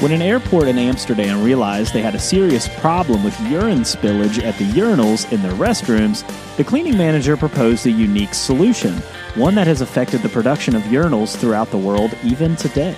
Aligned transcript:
When 0.00 0.12
an 0.12 0.20
airport 0.20 0.68
in 0.68 0.78
Amsterdam 0.78 1.42
realized 1.42 1.94
they 1.94 2.02
had 2.02 2.14
a 2.14 2.18
serious 2.18 2.68
problem 2.80 3.24
with 3.24 3.40
urine 3.48 3.80
spillage 3.80 4.44
at 4.44 4.54
the 4.58 4.66
urinals 4.66 5.32
in 5.32 5.40
their 5.40 5.54
restrooms, 5.54 6.22
the 6.58 6.64
cleaning 6.64 6.98
manager 6.98 7.34
proposed 7.34 7.86
a 7.86 7.90
unique 7.90 8.34
solution, 8.34 8.92
one 9.36 9.54
that 9.54 9.66
has 9.66 9.80
affected 9.80 10.20
the 10.20 10.28
production 10.28 10.76
of 10.76 10.82
urinals 10.82 11.34
throughout 11.34 11.70
the 11.70 11.78
world 11.78 12.14
even 12.22 12.56
today. 12.56 12.94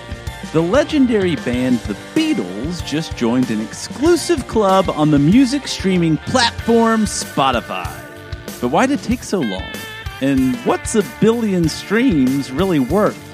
the 0.51 0.61
legendary 0.61 1.37
band 1.37 1.79
The 1.79 1.93
Beatles 2.13 2.85
just 2.85 3.15
joined 3.15 3.49
an 3.49 3.61
exclusive 3.61 4.47
club 4.49 4.89
on 4.89 5.09
the 5.09 5.19
music 5.19 5.69
streaming 5.69 6.17
platform 6.17 7.05
Spotify. 7.05 7.89
But 8.59 8.69
why 8.69 8.87
did 8.87 8.99
it 8.99 9.03
take 9.03 9.23
so 9.23 9.39
long? 9.39 9.71
And 10.19 10.57
what's 10.65 10.95
a 10.95 11.03
billion 11.21 11.69
streams 11.69 12.51
really 12.51 12.79
worth? 12.79 13.28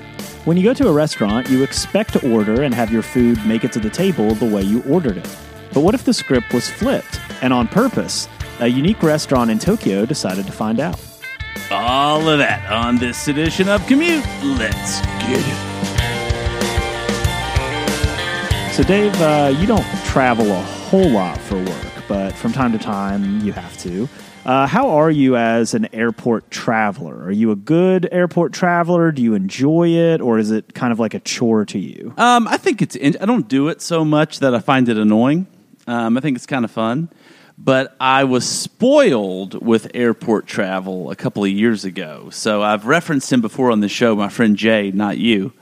When 0.45 0.57
you 0.57 0.63
go 0.63 0.75
to 0.75 0.87
a 0.87 0.93
restaurant, 0.93 1.49
you 1.49 1.63
expect 1.63 2.13
to 2.13 2.31
order 2.31 2.61
and 2.61 2.71
have 2.71 2.91
your 2.91 3.01
food 3.01 3.43
make 3.47 3.63
it 3.63 3.71
to 3.71 3.79
the 3.79 3.89
table 3.89 4.35
the 4.35 4.45
way 4.45 4.61
you 4.61 4.83
ordered 4.83 5.17
it. 5.17 5.37
But 5.73 5.81
what 5.81 5.95
if 5.95 6.03
the 6.03 6.13
script 6.13 6.53
was 6.53 6.69
flipped, 6.69 7.19
and 7.41 7.51
on 7.51 7.67
purpose? 7.67 8.29
A 8.59 8.67
unique 8.67 9.01
restaurant 9.01 9.49
in 9.49 9.57
Tokyo 9.57 10.05
decided 10.05 10.45
to 10.45 10.51
find 10.51 10.79
out. 10.79 10.99
All 11.71 12.29
of 12.29 12.37
that 12.37 12.71
on 12.71 12.99
this 12.99 13.27
edition 13.27 13.67
of 13.67 13.83
Commute. 13.87 14.23
Let's 14.43 15.01
get 15.25 15.39
it. 15.39 15.75
So, 18.71 18.83
Dave, 18.83 19.19
uh, 19.19 19.51
you 19.57 19.65
don't 19.65 19.83
travel 20.05 20.51
a 20.51 20.74
whole 20.85 21.09
lot 21.09 21.39
for 21.39 21.57
work, 21.57 21.93
but 22.07 22.31
from 22.35 22.53
time 22.53 22.71
to 22.71 22.77
time 22.77 23.41
you 23.41 23.51
have 23.51 23.75
to. 23.79 24.07
Uh, 24.45 24.67
how 24.67 24.89
are 24.91 25.09
you 25.09 25.35
as 25.35 25.73
an 25.73 25.87
airport 25.95 26.51
traveler? 26.51 27.23
Are 27.23 27.31
you 27.31 27.49
a 27.49 27.55
good 27.55 28.07
airport 28.11 28.53
traveler? 28.53 29.11
Do 29.11 29.23
you 29.23 29.33
enjoy 29.33 29.89
it, 29.89 30.21
or 30.21 30.37
is 30.37 30.51
it 30.51 30.75
kind 30.75 30.93
of 30.93 30.99
like 30.99 31.15
a 31.15 31.19
chore 31.19 31.65
to 31.65 31.79
you? 31.79 32.13
Um, 32.17 32.47
I 32.47 32.57
think 32.57 32.83
it's. 32.83 32.95
In- 32.95 33.17
I 33.19 33.25
don't 33.25 33.47
do 33.47 33.69
it 33.69 33.81
so 33.81 34.05
much 34.05 34.39
that 34.41 34.53
I 34.53 34.59
find 34.59 34.87
it 34.87 34.97
annoying. 34.97 35.47
Um, 35.87 36.17
I 36.17 36.21
think 36.21 36.37
it's 36.37 36.45
kind 36.45 36.63
of 36.63 36.69
fun. 36.69 37.09
But 37.57 37.95
I 37.99 38.25
was 38.25 38.47
spoiled 38.47 39.65
with 39.65 39.89
airport 39.95 40.45
travel 40.45 41.09
a 41.09 41.15
couple 41.15 41.43
of 41.43 41.49
years 41.49 41.83
ago. 41.83 42.29
So 42.29 42.61
I've 42.61 42.85
referenced 42.85 43.31
him 43.33 43.41
before 43.41 43.71
on 43.71 43.79
the 43.79 43.89
show. 43.89 44.15
My 44.15 44.29
friend 44.29 44.55
Jay, 44.55 44.91
not 44.91 45.17
you. 45.17 45.53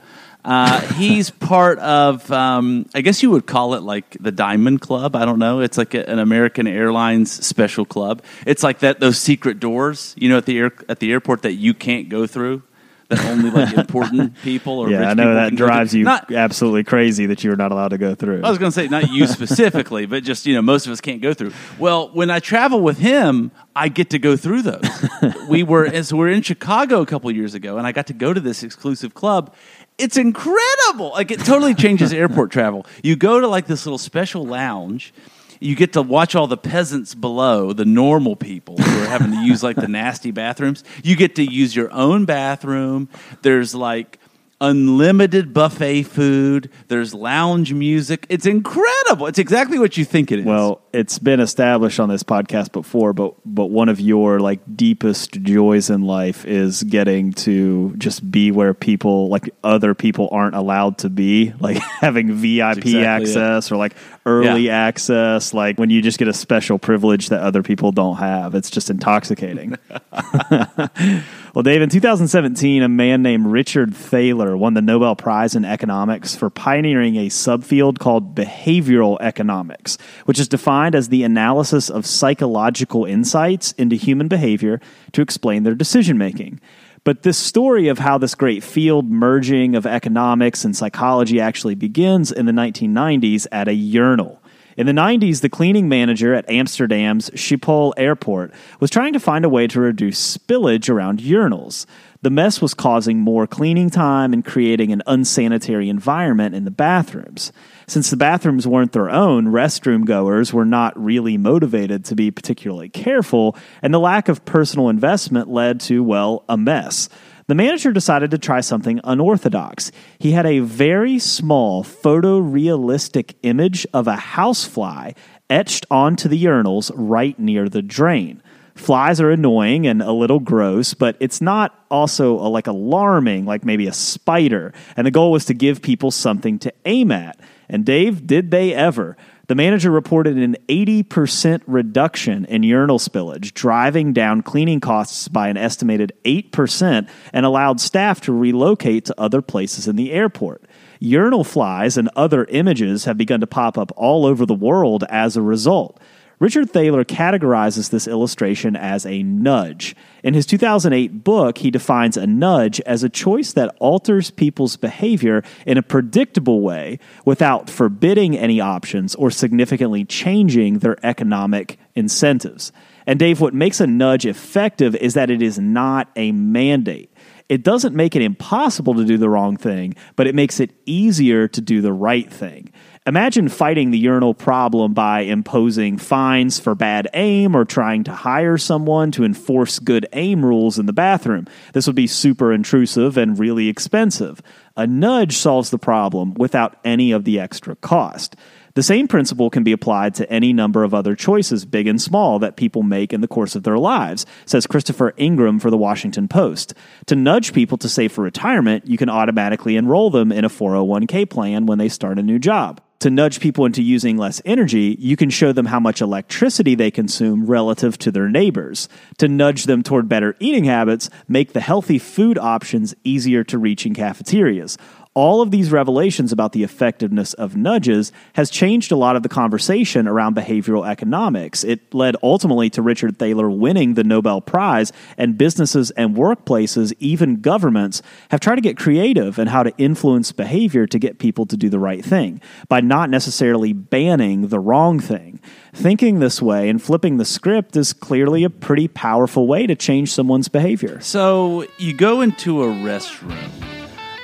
Uh, 0.44 0.80
he's 0.94 1.30
part 1.30 1.78
of, 1.78 2.30
um, 2.30 2.86
I 2.94 3.00
guess 3.00 3.22
you 3.22 3.30
would 3.30 3.46
call 3.46 3.74
it 3.74 3.82
like 3.82 4.16
the 4.20 4.30
Diamond 4.30 4.82
Club. 4.82 5.16
I 5.16 5.24
don't 5.24 5.38
know. 5.38 5.60
It's 5.60 5.78
like 5.78 5.94
a, 5.94 6.08
an 6.08 6.18
American 6.18 6.66
Airlines 6.66 7.32
special 7.32 7.86
club. 7.86 8.22
It's 8.46 8.62
like 8.62 8.80
that 8.80 9.00
those 9.00 9.18
secret 9.18 9.58
doors, 9.58 10.14
you 10.18 10.28
know, 10.28 10.36
at 10.36 10.44
the 10.44 10.58
air, 10.58 10.72
at 10.88 11.00
the 11.00 11.12
airport 11.12 11.42
that 11.42 11.54
you 11.54 11.72
can't 11.72 12.10
go 12.10 12.26
through. 12.26 12.62
That 13.08 13.24
only 13.26 13.50
like 13.50 13.74
important 13.78 14.34
people 14.42 14.78
or 14.78 14.90
yeah, 14.90 15.10
I 15.10 15.14
know 15.14 15.34
that 15.34 15.54
drives 15.54 15.94
you 15.94 16.04
Not, 16.04 16.32
absolutely 16.32 16.84
crazy 16.84 17.26
that 17.26 17.44
you're 17.44 17.56
not 17.56 17.70
allowed 17.70 17.88
to 17.88 17.98
go 17.98 18.14
through. 18.14 18.42
I 18.42 18.48
was 18.48 18.58
going 18.58 18.72
to 18.72 18.74
say 18.74 18.88
not 18.88 19.10
you 19.10 19.26
specifically, 19.26 20.06
but 20.06 20.24
just 20.24 20.46
you 20.46 20.54
know 20.54 20.62
most 20.62 20.86
of 20.86 20.92
us 20.92 21.00
can't 21.02 21.20
go 21.20 21.34
through. 21.34 21.52
Well, 21.78 22.08
when 22.14 22.30
I 22.30 22.38
travel 22.38 22.80
with 22.80 22.98
him, 22.98 23.50
I 23.76 23.88
get 23.88 24.10
to 24.10 24.18
go 24.18 24.36
through 24.36 24.62
those. 24.62 24.88
we 25.48 25.62
were 25.62 25.84
as 25.84 26.12
we 26.12 26.18
were 26.18 26.28
in 26.28 26.42
Chicago 26.42 27.02
a 27.02 27.06
couple 27.06 27.30
years 27.30 27.54
ago, 27.54 27.76
and 27.76 27.86
I 27.86 27.92
got 27.92 28.06
to 28.06 28.14
go 28.14 28.32
to 28.32 28.40
this 28.40 28.62
exclusive 28.62 29.12
club. 29.12 29.54
It's 29.98 30.16
incredible. 30.16 31.10
Like 31.10 31.30
it 31.30 31.40
totally 31.40 31.74
changes 31.74 32.12
airport 32.12 32.50
travel. 32.50 32.86
You 33.02 33.16
go 33.16 33.40
to 33.40 33.46
like 33.46 33.66
this 33.66 33.86
little 33.86 33.98
special 33.98 34.44
lounge. 34.44 35.14
You 35.60 35.76
get 35.76 35.92
to 35.94 36.02
watch 36.02 36.34
all 36.34 36.46
the 36.46 36.56
peasants 36.56 37.14
below, 37.14 37.72
the 37.72 37.84
normal 37.84 38.36
people 38.36 38.76
who 38.76 39.02
are 39.02 39.06
having 39.06 39.30
to 39.30 39.44
use 39.44 39.62
like 39.62 39.76
the 39.76 39.88
nasty 39.88 40.30
bathrooms. 40.30 40.84
You 41.02 41.16
get 41.16 41.36
to 41.36 41.44
use 41.44 41.74
your 41.74 41.90
own 41.92 42.24
bathroom. 42.24 43.08
There's 43.42 43.74
like 43.74 44.18
unlimited 44.60 45.52
buffet 45.52 46.04
food. 46.04 46.70
There's 46.88 47.12
lounge 47.14 47.72
music. 47.72 48.26
It's 48.28 48.46
incredible. 48.46 49.26
It's 49.26 49.38
exactly 49.38 49.78
what 49.78 49.96
you 49.96 50.04
think 50.04 50.32
it 50.32 50.40
is. 50.40 50.44
Well, 50.44 50.80
it's 50.92 51.18
been 51.18 51.40
established 51.40 51.98
on 52.00 52.08
this 52.08 52.22
podcast 52.22 52.72
before, 52.72 53.12
but 53.12 53.34
but 53.44 53.66
one 53.66 53.88
of 53.88 54.00
your 54.00 54.40
like 54.40 54.60
deepest 54.76 55.32
joys 55.42 55.90
in 55.90 56.02
life 56.02 56.44
is 56.46 56.82
getting 56.84 57.32
to 57.32 57.94
just 57.98 58.30
be 58.30 58.50
where 58.50 58.74
people 58.74 59.28
like 59.28 59.50
other 59.64 59.94
people 59.94 60.28
aren't 60.32 60.54
allowed 60.54 60.98
to 60.98 61.08
be, 61.08 61.52
like 61.60 61.76
having 61.78 62.32
VIP 62.32 62.78
exactly 62.78 63.00
it. 63.00 63.04
access 63.04 63.72
or 63.72 63.76
like 63.76 63.94
early 64.26 64.66
Yeah. 64.66 64.86
access, 64.86 65.52
like 65.52 65.78
when 65.78 65.90
you 65.90 66.00
just 66.00 66.18
get 66.18 66.28
a 66.28 66.32
special 66.32 66.78
privilege 66.78 67.28
that 67.28 67.40
other 67.40 67.62
people 67.62 67.92
don't 67.92 68.16
have. 68.16 68.54
It's 68.54 68.70
just 68.70 68.88
intoxicating. 68.90 69.76
Well, 71.54 71.62
Dave, 71.62 71.82
in 71.82 71.88
2017, 71.88 72.82
a 72.82 72.88
man 72.88 73.22
named 73.22 73.46
Richard 73.46 73.94
Thaler 73.94 74.56
won 74.56 74.74
the 74.74 74.82
Nobel 74.82 75.14
Prize 75.14 75.54
in 75.54 75.64
Economics 75.64 76.34
for 76.34 76.50
pioneering 76.50 77.14
a 77.14 77.28
subfield 77.28 78.00
called 78.00 78.34
behavioral 78.34 79.18
economics, 79.20 79.96
which 80.24 80.40
is 80.40 80.48
defined 80.48 80.96
as 80.96 81.10
the 81.10 81.22
analysis 81.22 81.88
of 81.88 82.06
psychological 82.06 83.04
insights 83.04 83.70
into 83.78 83.94
human 83.94 84.26
behavior 84.26 84.80
to 85.12 85.22
explain 85.22 85.62
their 85.62 85.76
decision 85.76 86.18
making. 86.18 86.60
But 87.04 87.22
this 87.22 87.38
story 87.38 87.86
of 87.86 88.00
how 88.00 88.18
this 88.18 88.34
great 88.34 88.64
field 88.64 89.08
merging 89.08 89.76
of 89.76 89.86
economics 89.86 90.64
and 90.64 90.76
psychology 90.76 91.40
actually 91.40 91.76
begins 91.76 92.32
in 92.32 92.46
the 92.46 92.52
1990s 92.52 93.46
at 93.52 93.68
a 93.68 93.74
urinal. 93.74 94.42
In 94.76 94.86
the 94.86 94.92
90s, 94.92 95.40
the 95.40 95.48
cleaning 95.48 95.88
manager 95.88 96.34
at 96.34 96.48
Amsterdam's 96.50 97.30
Schiphol 97.30 97.92
airport 97.96 98.52
was 98.80 98.90
trying 98.90 99.12
to 99.12 99.20
find 99.20 99.44
a 99.44 99.48
way 99.48 99.66
to 99.68 99.80
reduce 99.80 100.36
spillage 100.36 100.88
around 100.88 101.20
urinals. 101.20 101.86
The 102.22 102.30
mess 102.30 102.60
was 102.60 102.74
causing 102.74 103.20
more 103.20 103.46
cleaning 103.46 103.90
time 103.90 104.32
and 104.32 104.44
creating 104.44 104.90
an 104.90 105.02
unsanitary 105.06 105.88
environment 105.88 106.54
in 106.54 106.64
the 106.64 106.70
bathrooms. 106.70 107.52
Since 107.86 108.10
the 108.10 108.16
bathrooms 108.16 108.66
weren't 108.66 108.92
their 108.92 109.10
own, 109.10 109.48
restroom 109.48 110.06
goers 110.06 110.52
were 110.52 110.64
not 110.64 110.98
really 110.98 111.36
motivated 111.36 112.04
to 112.06 112.14
be 112.16 112.30
particularly 112.30 112.88
careful, 112.88 113.56
and 113.82 113.92
the 113.92 114.00
lack 114.00 114.28
of 114.28 114.44
personal 114.46 114.88
investment 114.88 115.50
led 115.50 115.80
to, 115.80 116.02
well, 116.02 116.44
a 116.48 116.56
mess. 116.56 117.10
The 117.46 117.54
manager 117.54 117.92
decided 117.92 118.30
to 118.30 118.38
try 118.38 118.60
something 118.60 119.00
unorthodox. 119.04 119.92
He 120.18 120.32
had 120.32 120.46
a 120.46 120.60
very 120.60 121.18
small 121.18 121.84
photorealistic 121.84 123.34
image 123.42 123.86
of 123.92 124.06
a 124.06 124.16
housefly 124.16 125.12
etched 125.50 125.84
onto 125.90 126.28
the 126.28 126.42
urinals 126.42 126.90
right 126.94 127.38
near 127.38 127.68
the 127.68 127.82
drain. 127.82 128.42
Flies 128.74 129.20
are 129.20 129.30
annoying 129.30 129.86
and 129.86 130.02
a 130.02 130.10
little 130.12 130.40
gross, 130.40 130.94
but 130.94 131.16
it's 131.20 131.40
not 131.40 131.84
also 131.90 132.38
uh, 132.40 132.48
like 132.48 132.66
alarming, 132.66 133.44
like 133.44 133.64
maybe 133.64 133.86
a 133.86 133.92
spider. 133.92 134.72
And 134.96 135.06
the 135.06 135.12
goal 135.12 135.30
was 135.30 135.44
to 135.44 135.54
give 135.54 135.82
people 135.82 136.10
something 136.10 136.58
to 136.60 136.72
aim 136.84 137.12
at. 137.12 137.38
And 137.68 137.84
Dave, 137.84 138.26
did 138.26 138.50
they 138.50 138.74
ever? 138.74 139.16
The 139.46 139.54
manager 139.54 139.90
reported 139.90 140.38
an 140.38 140.56
80% 140.68 141.62
reduction 141.66 142.46
in 142.46 142.62
urinal 142.62 142.98
spillage, 142.98 143.52
driving 143.52 144.14
down 144.14 144.40
cleaning 144.40 144.80
costs 144.80 145.28
by 145.28 145.48
an 145.48 145.58
estimated 145.58 146.14
8% 146.24 147.06
and 147.32 147.44
allowed 147.44 147.78
staff 147.78 148.22
to 148.22 148.32
relocate 148.32 149.04
to 149.04 149.20
other 149.20 149.42
places 149.42 149.86
in 149.86 149.96
the 149.96 150.12
airport. 150.12 150.64
Urinal 150.98 151.44
flies 151.44 151.98
and 151.98 152.08
other 152.16 152.46
images 152.46 153.04
have 153.04 153.18
begun 153.18 153.40
to 153.40 153.46
pop 153.46 153.76
up 153.76 153.92
all 153.96 154.24
over 154.24 154.46
the 154.46 154.54
world 154.54 155.04
as 155.10 155.36
a 155.36 155.42
result. 155.42 156.00
Richard 156.44 156.68
Thaler 156.68 157.06
categorizes 157.06 157.88
this 157.88 158.06
illustration 158.06 158.76
as 158.76 159.06
a 159.06 159.22
nudge. 159.22 159.96
In 160.22 160.34
his 160.34 160.44
2008 160.44 161.24
book, 161.24 161.56
he 161.56 161.70
defines 161.70 162.18
a 162.18 162.26
nudge 162.26 162.82
as 162.82 163.02
a 163.02 163.08
choice 163.08 163.54
that 163.54 163.74
alters 163.78 164.30
people's 164.30 164.76
behavior 164.76 165.42
in 165.66 165.78
a 165.78 165.82
predictable 165.82 166.60
way 166.60 166.98
without 167.24 167.70
forbidding 167.70 168.36
any 168.36 168.60
options 168.60 169.14
or 169.14 169.30
significantly 169.30 170.04
changing 170.04 170.80
their 170.80 170.98
economic 171.02 171.78
incentives. 171.94 172.72
And 173.06 173.18
Dave, 173.18 173.40
what 173.40 173.54
makes 173.54 173.80
a 173.80 173.86
nudge 173.86 174.26
effective 174.26 174.94
is 174.96 175.14
that 175.14 175.30
it 175.30 175.40
is 175.40 175.58
not 175.58 176.10
a 176.14 176.30
mandate. 176.32 177.10
It 177.48 177.62
doesn't 177.62 177.94
make 177.94 178.16
it 178.16 178.22
impossible 178.22 178.94
to 178.96 179.04
do 179.06 179.16
the 179.16 179.30
wrong 179.30 179.56
thing, 179.56 179.94
but 180.14 180.26
it 180.26 180.34
makes 180.34 180.60
it 180.60 180.72
easier 180.84 181.48
to 181.48 181.60
do 181.62 181.80
the 181.80 181.92
right 181.92 182.30
thing. 182.30 182.70
Imagine 183.06 183.50
fighting 183.50 183.90
the 183.90 183.98
urinal 183.98 184.32
problem 184.32 184.94
by 184.94 185.20
imposing 185.20 185.98
fines 185.98 186.58
for 186.58 186.74
bad 186.74 187.06
aim 187.12 187.54
or 187.54 187.66
trying 187.66 188.02
to 188.04 188.12
hire 188.14 188.56
someone 188.56 189.10
to 189.10 189.24
enforce 189.24 189.78
good 189.78 190.06
aim 190.14 190.42
rules 190.42 190.78
in 190.78 190.86
the 190.86 190.92
bathroom. 190.94 191.46
This 191.74 191.86
would 191.86 191.96
be 191.96 192.06
super 192.06 192.50
intrusive 192.50 193.18
and 193.18 193.38
really 193.38 193.68
expensive. 193.68 194.40
A 194.74 194.86
nudge 194.86 195.36
solves 195.36 195.68
the 195.68 195.76
problem 195.76 196.32
without 196.32 196.78
any 196.82 197.12
of 197.12 197.24
the 197.24 197.38
extra 197.38 197.76
cost. 197.76 198.36
The 198.72 198.82
same 198.82 199.06
principle 199.06 199.50
can 199.50 199.64
be 199.64 199.72
applied 199.72 200.14
to 200.14 200.32
any 200.32 200.54
number 200.54 200.82
of 200.82 200.94
other 200.94 201.14
choices, 201.14 201.66
big 201.66 201.86
and 201.86 202.00
small, 202.00 202.38
that 202.38 202.56
people 202.56 202.82
make 202.82 203.12
in 203.12 203.20
the 203.20 203.28
course 203.28 203.54
of 203.54 203.64
their 203.64 203.78
lives, 203.78 204.24
says 204.46 204.66
Christopher 204.66 205.12
Ingraham 205.18 205.60
for 205.60 205.70
the 205.70 205.76
Washington 205.76 206.26
Post. 206.26 206.72
To 207.06 207.14
nudge 207.14 207.52
people 207.52 207.76
to 207.78 207.88
save 207.88 208.12
for 208.12 208.24
retirement, 208.24 208.86
you 208.86 208.96
can 208.96 209.10
automatically 209.10 209.76
enroll 209.76 210.08
them 210.08 210.32
in 210.32 210.46
a 210.46 210.48
401k 210.48 211.28
plan 211.28 211.66
when 211.66 211.76
they 211.76 211.90
start 211.90 212.18
a 212.18 212.22
new 212.22 212.38
job. 212.38 212.80
To 213.04 213.10
nudge 213.10 213.38
people 213.38 213.66
into 213.66 213.82
using 213.82 214.16
less 214.16 214.40
energy, 214.46 214.96
you 214.98 215.14
can 215.14 215.28
show 215.28 215.52
them 215.52 215.66
how 215.66 215.78
much 215.78 216.00
electricity 216.00 216.74
they 216.74 216.90
consume 216.90 217.44
relative 217.44 217.98
to 217.98 218.10
their 218.10 218.30
neighbors. 218.30 218.88
To 219.18 219.28
nudge 219.28 219.64
them 219.64 219.82
toward 219.82 220.08
better 220.08 220.34
eating 220.40 220.64
habits, 220.64 221.10
make 221.28 221.52
the 221.52 221.60
healthy 221.60 221.98
food 221.98 222.38
options 222.38 222.94
easier 223.04 223.44
to 223.44 223.58
reach 223.58 223.84
in 223.84 223.92
cafeterias 223.92 224.78
all 225.14 225.40
of 225.40 225.52
these 225.52 225.70
revelations 225.70 226.32
about 226.32 226.52
the 226.52 226.64
effectiveness 226.64 227.34
of 227.34 227.56
nudges 227.56 228.12
has 228.34 228.50
changed 228.50 228.90
a 228.90 228.96
lot 228.96 229.14
of 229.14 229.22
the 229.22 229.28
conversation 229.28 230.08
around 230.08 230.34
behavioral 230.34 230.86
economics. 230.86 231.62
It 231.62 231.94
led 231.94 232.16
ultimately 232.22 232.68
to 232.70 232.82
Richard 232.82 233.18
Thaler 233.18 233.48
winning 233.48 233.94
the 233.94 234.02
Nobel 234.02 234.40
Prize, 234.40 234.92
and 235.16 235.38
businesses 235.38 235.92
and 235.92 236.16
workplaces, 236.16 236.92
even 236.98 237.40
governments, 237.40 238.02
have 238.30 238.40
tried 238.40 238.56
to 238.56 238.60
get 238.60 238.76
creative 238.76 239.38
in 239.38 239.46
how 239.46 239.62
to 239.62 239.72
influence 239.78 240.32
behavior 240.32 240.86
to 240.86 240.98
get 240.98 241.18
people 241.18 241.46
to 241.46 241.56
do 241.56 241.68
the 241.68 241.78
right 241.78 242.04
thing 242.04 242.40
by 242.68 242.80
not 242.80 243.08
necessarily 243.08 243.72
banning 243.72 244.48
the 244.48 244.58
wrong 244.58 244.98
thing. 244.98 245.40
Thinking 245.72 246.18
this 246.18 246.42
way 246.42 246.68
and 246.68 246.82
flipping 246.82 247.18
the 247.18 247.24
script 247.24 247.76
is 247.76 247.92
clearly 247.92 248.42
a 248.42 248.50
pretty 248.50 248.88
powerful 248.88 249.46
way 249.46 249.66
to 249.66 249.74
change 249.76 250.12
someone's 250.12 250.48
behavior. 250.48 251.00
So 251.00 251.66
you 251.78 251.94
go 251.94 252.20
into 252.20 252.62
a 252.62 252.66
restroom. 252.66 253.50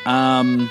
Um, 0.07 0.71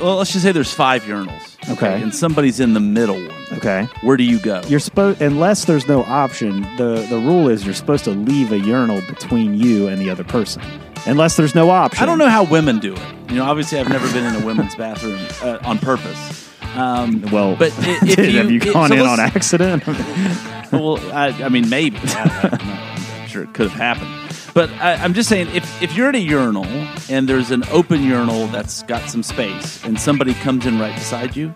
well, 0.00 0.16
let's 0.16 0.32
just 0.32 0.44
say 0.44 0.52
there's 0.52 0.72
five 0.72 1.02
urinals. 1.04 1.48
Okay. 1.70 2.02
And 2.02 2.14
somebody's 2.14 2.58
in 2.60 2.74
the 2.74 2.80
middle 2.80 3.14
one. 3.14 3.44
Okay. 3.52 3.86
Where 4.02 4.16
do 4.16 4.24
you 4.24 4.38
go? 4.40 4.62
You're 4.66 4.80
supposed 4.80 5.22
unless 5.22 5.64
there's 5.66 5.86
no 5.86 6.02
option, 6.04 6.62
the 6.76 7.06
the 7.08 7.18
rule 7.18 7.48
is 7.48 7.64
you're 7.64 7.74
supposed 7.74 8.04
to 8.04 8.10
leave 8.10 8.50
a 8.52 8.58
urinal 8.58 9.00
between 9.02 9.54
you 9.54 9.86
and 9.88 10.00
the 10.00 10.10
other 10.10 10.24
person. 10.24 10.62
Unless 11.06 11.36
there's 11.36 11.54
no 11.54 11.70
option. 11.70 12.02
I 12.02 12.06
don't 12.06 12.18
know 12.18 12.28
how 12.28 12.44
women 12.44 12.78
do 12.78 12.94
it. 12.94 13.00
You 13.28 13.36
know, 13.36 13.44
obviously, 13.44 13.78
I've 13.78 13.88
never 13.88 14.10
been 14.12 14.24
in 14.24 14.40
a 14.40 14.44
women's 14.46 14.74
bathroom 14.76 15.18
uh, 15.42 15.58
on 15.64 15.78
purpose. 15.78 16.48
Um, 16.74 17.22
Well, 17.32 17.56
but 17.56 17.72
i- 17.80 17.98
if 18.02 18.18
have 18.18 18.50
you, 18.50 18.58
you 18.60 18.60
it- 18.60 18.72
gone 18.72 18.88
so 18.90 18.94
in 18.94 19.00
let's- 19.02 19.18
on 19.18 19.20
accident? 19.20 19.86
well, 20.72 20.98
I, 21.12 21.28
I 21.44 21.48
mean, 21.48 21.68
maybe. 21.68 21.98
I, 22.02 22.22
I 22.44 22.48
don't 22.48 22.64
know. 22.66 22.78
I'm 23.22 23.28
sure 23.28 23.42
it 23.42 23.52
could 23.52 23.68
have 23.70 23.78
happened. 23.98 24.21
But 24.54 24.68
I, 24.72 24.94
I'm 24.94 25.14
just 25.14 25.28
saying, 25.30 25.48
if, 25.54 25.82
if 25.82 25.96
you're 25.96 26.08
at 26.10 26.14
a 26.14 26.20
urinal 26.20 26.66
and 27.08 27.26
there's 27.28 27.50
an 27.50 27.64
open 27.70 28.02
urinal 28.02 28.48
that's 28.48 28.82
got 28.82 29.08
some 29.08 29.22
space 29.22 29.82
and 29.84 29.98
somebody 29.98 30.34
comes 30.34 30.66
in 30.66 30.78
right 30.78 30.94
beside 30.94 31.34
you, 31.34 31.54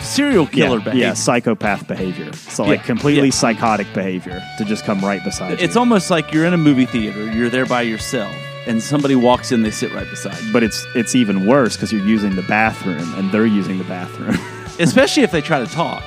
serial 0.00 0.46
killer 0.46 0.78
yeah, 0.78 0.84
behavior. 0.84 1.06
yeah, 1.06 1.14
psychopath 1.14 1.88
behavior. 1.88 2.32
So 2.34 2.64
like 2.64 2.80
Yeah, 2.80 2.84
completely 2.86 3.28
yeah. 3.28 3.32
psychotic 3.34 3.86
behavior 3.94 4.42
to 4.58 4.64
just 4.64 4.84
come 4.84 5.00
right 5.00 5.22
beside 5.24 5.52
It's 5.52 5.62
you. 5.62 5.66
It's 5.68 5.76
almost 5.76 6.10
like 6.10 6.30
you're 6.32 6.44
in 6.44 6.52
a 6.54 6.58
movie 6.58 6.86
theater, 6.86 7.24
you're 7.32 7.48
there 7.50 7.66
by 7.66 7.82
yourself, 7.82 8.34
and 8.66 8.82
somebody 8.82 9.14
walks 9.14 9.50
in, 9.50 9.62
they 9.62 9.70
sit 9.70 9.92
right 9.94 10.08
beside 10.10 10.38
you. 10.42 10.52
but 10.52 10.62
it's 10.62 10.86
it's 10.94 11.14
even 11.14 11.46
worse 11.46 11.74
because 11.76 11.90
you're 11.90 12.04
using 12.06 12.36
the 12.36 12.42
bathroom 12.42 13.12
and 13.14 13.30
they're 13.32 13.46
using 13.46 13.78
the 13.78 13.84
bathroom. 13.84 14.36
Especially 14.78 15.22
if 15.22 15.30
they 15.32 15.40
try 15.40 15.58
to 15.58 15.66
talk. 15.72 16.02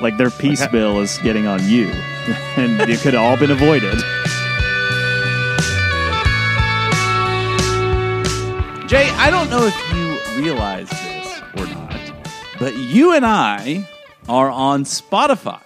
like 0.00 0.16
their 0.16 0.30
peace 0.30 0.66
bill 0.66 0.98
is 1.00 1.18
getting 1.18 1.46
on 1.46 1.62
you, 1.68 1.86
and 2.56 2.80
it 2.90 2.98
could 3.00 3.14
have 3.14 3.22
all 3.22 3.36
been 3.36 3.52
avoided. 3.52 3.96
Jay, 8.94 9.10
I 9.10 9.28
don't 9.28 9.50
know 9.50 9.66
if 9.66 9.92
you 9.92 10.40
realize 10.40 10.88
this 10.88 11.40
or 11.56 11.66
not, 11.66 11.98
but 12.60 12.76
you 12.76 13.12
and 13.12 13.26
I 13.26 13.88
are 14.28 14.48
on 14.48 14.84
Spotify. 14.84 15.60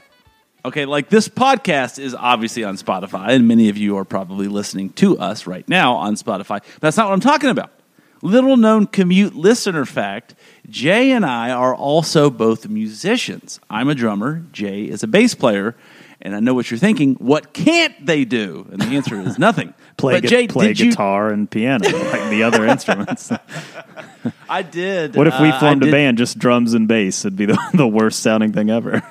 Okay, 0.65 0.87
like 0.87 1.11
this 1.11 1.29
podcast 1.29 1.99
is 1.99 2.15
obviously 2.15 2.65
on 2.65 2.79
Spotify, 2.79 3.33
and 3.33 3.47
many 3.47 3.69
of 3.69 3.77
you 3.77 3.99
are 3.99 4.07
probably 4.07 4.49
listening 4.49 4.89
to 4.95 5.19
us 5.19 5.47
right 5.47 5.69
now 5.69 5.97
on 5.97 6.15
Spotify. 6.15 6.63
But 6.63 6.81
that's 6.81 6.97
not 6.97 7.09
what 7.09 7.13
I'm 7.13 7.21
talking 7.21 7.51
about. 7.51 7.71
Little 8.23 8.57
known 8.57 8.87
commute 8.87 9.35
listener 9.35 9.85
fact 9.85 10.35
Jay 10.71 11.11
and 11.11 11.27
I 11.27 11.51
are 11.51 11.75
also 11.75 12.31
both 12.31 12.67
musicians. 12.67 13.61
I'm 13.69 13.91
a 13.91 13.95
drummer, 13.95 14.43
Jay 14.53 14.85
is 14.85 15.03
a 15.03 15.07
bass 15.07 15.35
player, 15.35 15.77
and 16.20 16.35
I 16.35 16.41
know 16.41 16.55
what 16.55 16.70
you're 16.70 16.79
thinking. 16.79 17.15
What 17.15 17.53
can't 17.53 17.94
they 18.05 18.25
do? 18.25 18.67
And 18.70 18.81
the 18.81 18.97
answer 18.97 19.20
is 19.20 19.38
nothing. 19.38 19.75
Play, 19.97 20.20
gu- 20.20 20.29
Jay, 20.29 20.47
play 20.47 20.69
did 20.69 20.79
you 20.79 20.91
guitar 20.91 21.29
and 21.32 21.50
piano 21.50 21.88
like 21.88 22.31
the 22.31 22.44
other 22.44 22.65
instruments. 22.69 23.32
I 24.49 24.62
did. 24.62 25.17
What 25.17 25.26
if 25.26 25.41
we 25.41 25.49
uh, 25.49 25.56
I 25.56 25.61
formed 25.61 25.82
a 25.82 25.87
did- 25.87 25.91
band 25.93 26.19
just 26.19 26.38
drums 26.38 26.73
and 26.75 26.87
bass? 26.87 27.25
It'd 27.25 27.37
be 27.37 27.47
the, 27.47 27.59
the 27.75 27.87
worst 27.88 28.20
sounding 28.20 28.53
thing 28.53 28.70
ever. 28.70 29.03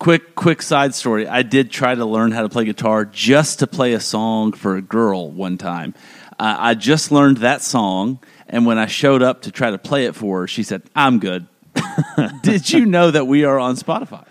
Quick, 0.00 0.34
quick 0.34 0.60
side 0.60 0.92
story. 0.92 1.28
I 1.28 1.42
did 1.42 1.70
try 1.70 1.94
to 1.94 2.04
learn 2.04 2.32
how 2.32 2.42
to 2.42 2.48
play 2.48 2.64
guitar 2.64 3.04
just 3.04 3.60
to 3.60 3.68
play 3.68 3.92
a 3.92 4.00
song 4.00 4.50
for 4.52 4.76
a 4.76 4.82
girl 4.82 5.30
one 5.30 5.56
time. 5.56 5.94
Uh, 6.36 6.56
I 6.58 6.74
just 6.74 7.12
learned 7.12 7.38
that 7.38 7.62
song, 7.62 8.18
and 8.48 8.66
when 8.66 8.76
I 8.76 8.86
showed 8.86 9.22
up 9.22 9.42
to 9.42 9.52
try 9.52 9.70
to 9.70 9.78
play 9.78 10.06
it 10.06 10.16
for 10.16 10.40
her, 10.40 10.46
she 10.48 10.64
said, 10.64 10.82
"I'm 10.96 11.20
good." 11.20 11.46
did 12.42 12.72
you 12.72 12.86
know 12.86 13.12
that 13.12 13.28
we 13.28 13.44
are 13.44 13.58
on 13.60 13.76
Spotify? 13.76 14.24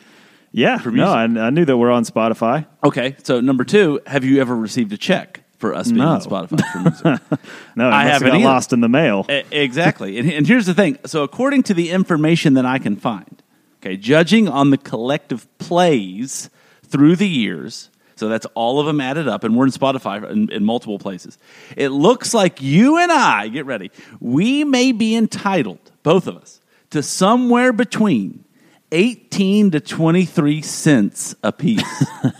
Yeah, 0.56 0.80
no, 0.86 1.08
I, 1.12 1.24
I 1.24 1.50
knew 1.50 1.66
that 1.66 1.76
we're 1.76 1.90
on 1.92 2.06
Spotify. 2.06 2.68
Okay, 2.84 3.16
so 3.24 3.42
number 3.42 3.64
two, 3.64 4.00
have 4.06 4.24
you 4.24 4.40
ever 4.40 4.56
received 4.56 4.94
a 4.94 4.98
check 4.98 5.42
for 5.58 5.74
us 5.74 5.88
being 5.88 5.98
No. 5.98 6.10
on 6.10 6.22
Spotify 6.22 6.62
for 6.72 6.80
music? 6.80 7.40
No, 7.76 7.88
it 7.88 7.92
I 7.92 8.04
must 8.04 8.12
have 8.12 8.12
haven't 8.22 8.28
got 8.28 8.36
either. 8.36 8.46
lost 8.46 8.72
in 8.74 8.80
the 8.82 8.88
mail. 8.90 9.26
E- 9.32 9.42
exactly. 9.52 10.20
And, 10.20 10.32
and 10.32 10.46
here's 10.48 10.68
the 10.68 10.76
thing. 10.76 11.00
So, 11.08 11.24
according 11.24 11.64
to 11.64 11.74
the 11.74 11.90
information 11.90 12.54
that 12.54 12.68
I 12.68 12.78
can 12.78 12.96
find, 12.98 13.42
okay, 13.82 13.98
judging 13.98 14.48
on 14.48 14.70
the 14.70 14.78
collective 14.78 15.48
plays 15.58 16.52
through 16.84 17.16
the 17.16 17.28
years, 17.28 17.90
so 18.16 18.30
that's 18.30 18.46
all 18.54 18.80
of 18.80 18.86
them 18.86 19.02
added 19.02 19.28
up, 19.28 19.44
and 19.44 19.58
we're 19.58 19.66
in 19.66 19.72
Spotify 19.72 20.30
in, 20.30 20.52
in 20.52 20.64
multiple 20.64 21.00
places. 21.00 21.40
It 21.76 21.90
looks 21.90 22.36
like 22.36 22.62
you 22.62 22.98
and 23.00 23.12
I, 23.12 23.48
get 23.48 23.66
ready, 23.66 23.90
we 24.20 24.64
may 24.64 24.92
be 24.92 25.16
entitled, 25.16 25.80
both 26.04 26.28
of 26.28 26.38
us, 26.38 26.62
to 26.92 27.02
somewhere 27.02 27.74
between 27.74 28.46
18 28.94 29.72
to 29.72 29.80
23 29.81 30.62
cents 30.62 31.36
a 31.44 31.51
piece. 31.51 31.84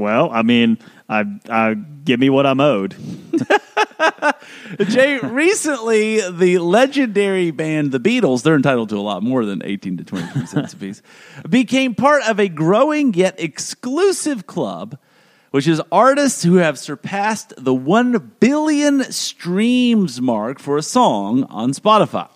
Well, 0.00 0.30
I 0.30 0.42
mean, 0.42 0.78
I, 1.08 1.24
I 1.48 1.74
give 1.74 2.20
me 2.20 2.30
what 2.30 2.46
I'm 2.46 2.60
owed. 2.60 2.94
Jay, 4.88 5.18
recently 5.18 6.20
the 6.30 6.58
legendary 6.58 7.50
band 7.50 7.92
The 7.92 8.00
Beatles, 8.00 8.42
they're 8.42 8.54
entitled 8.54 8.88
to 8.90 8.96
a 8.96 9.02
lot 9.02 9.22
more 9.22 9.44
than 9.44 9.62
18 9.64 9.98
to 9.98 10.04
23 10.04 10.46
cents 10.46 10.72
a 10.72 10.76
piece, 10.76 11.02
became 11.48 11.94
part 11.94 12.22
of 12.22 12.38
a 12.38 12.48
growing 12.48 13.14
yet 13.14 13.38
exclusive 13.38 14.46
club, 14.46 14.98
which 15.50 15.66
is 15.66 15.82
artists 15.90 16.44
who 16.44 16.56
have 16.56 16.78
surpassed 16.78 17.52
the 17.58 17.74
1 17.74 18.36
billion 18.40 19.02
streams 19.12 20.20
mark 20.20 20.60
for 20.60 20.76
a 20.76 20.82
song 20.82 21.44
on 21.44 21.72
Spotify. 21.72 22.30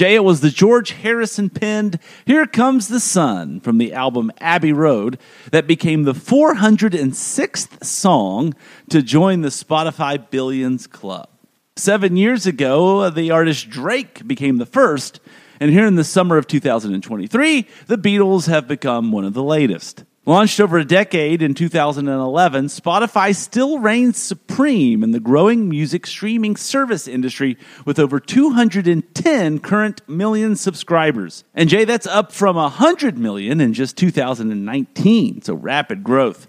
Jay, 0.00 0.14
it 0.14 0.24
was 0.24 0.40
the 0.40 0.48
George 0.48 0.92
Harrison 0.92 1.50
penned 1.50 1.98
Here 2.24 2.46
Comes 2.46 2.88
the 2.88 3.00
Sun 3.00 3.60
from 3.60 3.76
the 3.76 3.92
album 3.92 4.32
Abbey 4.40 4.72
Road 4.72 5.18
that 5.50 5.66
became 5.66 6.04
the 6.04 6.14
406th 6.14 7.84
song 7.84 8.54
to 8.88 9.02
join 9.02 9.42
the 9.42 9.50
Spotify 9.50 10.30
Billions 10.30 10.86
Club. 10.86 11.28
Seven 11.76 12.16
years 12.16 12.46
ago, 12.46 13.10
the 13.10 13.30
artist 13.30 13.68
Drake 13.68 14.26
became 14.26 14.56
the 14.56 14.64
first, 14.64 15.20
and 15.60 15.70
here 15.70 15.84
in 15.84 15.96
the 15.96 16.02
summer 16.02 16.38
of 16.38 16.46
2023, 16.46 17.68
the 17.86 17.98
Beatles 17.98 18.46
have 18.46 18.66
become 18.66 19.12
one 19.12 19.26
of 19.26 19.34
the 19.34 19.42
latest. 19.42 20.04
Launched 20.26 20.60
over 20.60 20.76
a 20.76 20.84
decade 20.84 21.40
in 21.40 21.54
2011, 21.54 22.66
Spotify 22.66 23.34
still 23.34 23.78
reigns 23.78 24.22
supreme 24.22 25.02
in 25.02 25.12
the 25.12 25.18
growing 25.18 25.66
music 25.66 26.06
streaming 26.06 26.56
service 26.56 27.08
industry 27.08 27.56
with 27.86 27.98
over 27.98 28.20
210 28.20 29.58
current 29.60 30.06
million 30.06 30.56
subscribers. 30.56 31.44
And 31.54 31.70
Jay, 31.70 31.86
that's 31.86 32.06
up 32.06 32.32
from 32.32 32.56
100 32.56 33.16
million 33.16 33.62
in 33.62 33.72
just 33.72 33.96
2019, 33.96 35.40
so 35.40 35.54
rapid 35.54 36.04
growth. 36.04 36.48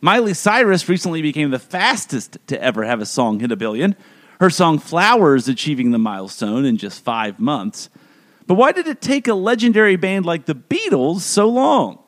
Miley 0.00 0.34
Cyrus 0.34 0.88
recently 0.88 1.22
became 1.22 1.52
the 1.52 1.60
fastest 1.60 2.36
to 2.48 2.60
ever 2.60 2.82
have 2.82 3.00
a 3.00 3.06
song 3.06 3.38
hit 3.38 3.52
a 3.52 3.56
billion. 3.56 3.94
Her 4.40 4.50
song 4.50 4.80
Flowers 4.80 5.46
achieving 5.46 5.92
the 5.92 5.98
milestone 5.98 6.64
in 6.64 6.78
just 6.78 7.04
five 7.04 7.38
months. 7.38 7.90
But 8.48 8.54
why 8.54 8.72
did 8.72 8.88
it 8.88 9.00
take 9.00 9.28
a 9.28 9.34
legendary 9.34 9.94
band 9.94 10.26
like 10.26 10.46
the 10.46 10.56
Beatles 10.56 11.20
so 11.20 11.48
long? 11.48 12.03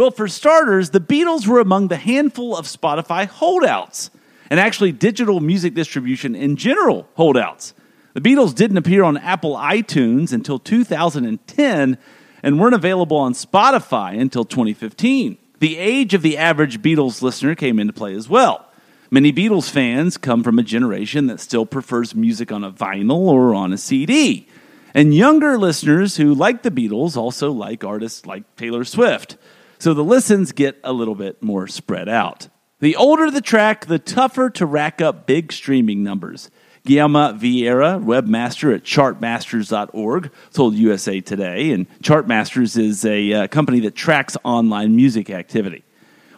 Well, 0.00 0.10
for 0.10 0.28
starters, 0.28 0.90
the 0.90 0.98
Beatles 0.98 1.46
were 1.46 1.60
among 1.60 1.88
the 1.88 1.98
handful 1.98 2.56
of 2.56 2.64
Spotify 2.64 3.26
holdouts, 3.26 4.10
and 4.48 4.58
actually 4.58 4.92
digital 4.92 5.40
music 5.40 5.74
distribution 5.74 6.34
in 6.34 6.56
general 6.56 7.06
holdouts. 7.16 7.74
The 8.14 8.22
Beatles 8.22 8.54
didn't 8.54 8.78
appear 8.78 9.04
on 9.04 9.18
Apple 9.18 9.56
iTunes 9.56 10.32
until 10.32 10.58
2010 10.58 11.98
and 12.42 12.58
weren't 12.58 12.74
available 12.74 13.18
on 13.18 13.34
Spotify 13.34 14.18
until 14.18 14.46
2015. 14.46 15.36
The 15.58 15.76
age 15.76 16.14
of 16.14 16.22
the 16.22 16.38
average 16.38 16.80
Beatles 16.80 17.20
listener 17.20 17.54
came 17.54 17.78
into 17.78 17.92
play 17.92 18.14
as 18.14 18.26
well. 18.26 18.70
Many 19.10 19.34
Beatles 19.34 19.68
fans 19.68 20.16
come 20.16 20.42
from 20.42 20.58
a 20.58 20.62
generation 20.62 21.26
that 21.26 21.40
still 21.40 21.66
prefers 21.66 22.14
music 22.14 22.50
on 22.50 22.64
a 22.64 22.72
vinyl 22.72 23.28
or 23.28 23.54
on 23.54 23.70
a 23.70 23.76
CD. 23.76 24.48
And 24.94 25.14
younger 25.14 25.58
listeners 25.58 26.16
who 26.16 26.32
like 26.32 26.62
the 26.62 26.70
Beatles 26.70 27.18
also 27.18 27.52
like 27.52 27.84
artists 27.84 28.24
like 28.24 28.44
Taylor 28.56 28.84
Swift. 28.84 29.36
So 29.80 29.94
the 29.94 30.04
listens 30.04 30.52
get 30.52 30.78
a 30.84 30.92
little 30.92 31.14
bit 31.14 31.42
more 31.42 31.66
spread 31.66 32.06
out. 32.06 32.48
The 32.80 32.96
older 32.96 33.30
the 33.30 33.40
track, 33.40 33.86
the 33.86 33.98
tougher 33.98 34.50
to 34.50 34.66
rack 34.66 35.00
up 35.00 35.26
big 35.26 35.52
streaming 35.52 36.02
numbers. 36.02 36.50
Guillermo 36.84 37.32
Vieira, 37.32 38.02
webmaster 38.02 38.74
at 38.74 38.84
chartmasters.org, 38.84 40.30
told 40.52 40.74
USA 40.74 41.22
Today. 41.22 41.72
And 41.72 41.88
Chartmasters 42.00 42.78
is 42.78 43.06
a 43.06 43.32
uh, 43.32 43.46
company 43.48 43.80
that 43.80 43.94
tracks 43.94 44.36
online 44.44 44.96
music 44.96 45.30
activity. 45.30 45.82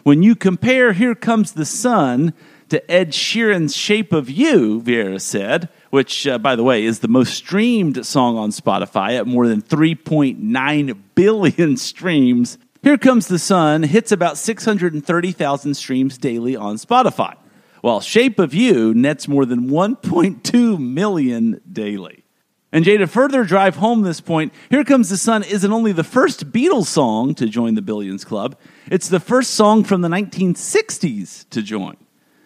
When 0.03 0.23
you 0.23 0.35
compare 0.35 0.93
Here 0.93 1.15
Comes 1.15 1.51
the 1.51 1.65
Sun 1.65 2.33
to 2.69 2.91
Ed 2.91 3.11
Sheeran's 3.11 3.75
Shape 3.75 4.13
of 4.13 4.29
You, 4.29 4.81
Vieira 4.81 5.19
said, 5.19 5.67
which, 5.89 6.25
uh, 6.27 6.37
by 6.37 6.55
the 6.55 6.63
way, 6.63 6.85
is 6.85 6.99
the 6.99 7.09
most 7.09 7.33
streamed 7.33 8.05
song 8.05 8.37
on 8.37 8.51
Spotify 8.51 9.17
at 9.17 9.27
more 9.27 9.49
than 9.49 9.61
3.9 9.61 10.97
billion 11.13 11.77
streams. 11.77 12.57
Here 12.83 12.97
Comes 12.97 13.29
the 13.29 13.39
Sun 13.39 13.83
hits 13.83 14.11
about 14.11 14.37
630,000 14.37 15.73
streams 15.73 16.17
daily 16.17 16.57
on 16.57 16.75
Spotify, 16.75 17.35
while 17.79 18.01
Shape 18.01 18.39
of 18.39 18.53
You 18.53 18.93
nets 18.93 19.25
more 19.25 19.45
than 19.45 19.69
1.2 19.69 20.77
million 20.77 21.61
daily. 21.71 22.25
And 22.73 22.83
Jay, 22.83 22.97
to 22.97 23.07
further 23.07 23.45
drive 23.45 23.77
home 23.77 24.01
this 24.01 24.19
point, 24.19 24.51
Here 24.69 24.83
Comes 24.83 25.09
the 25.09 25.15
Sun 25.15 25.43
isn't 25.43 25.71
only 25.71 25.93
the 25.93 26.03
first 26.03 26.51
Beatles 26.51 26.87
song 26.87 27.33
to 27.35 27.47
join 27.47 27.75
the 27.75 27.81
Billions 27.81 28.25
Club, 28.25 28.57
it's 28.91 29.07
the 29.07 29.21
first 29.21 29.51
song 29.51 29.85
from 29.85 30.01
the 30.01 30.09
1960s 30.09 31.49
to 31.51 31.61
join. 31.61 31.95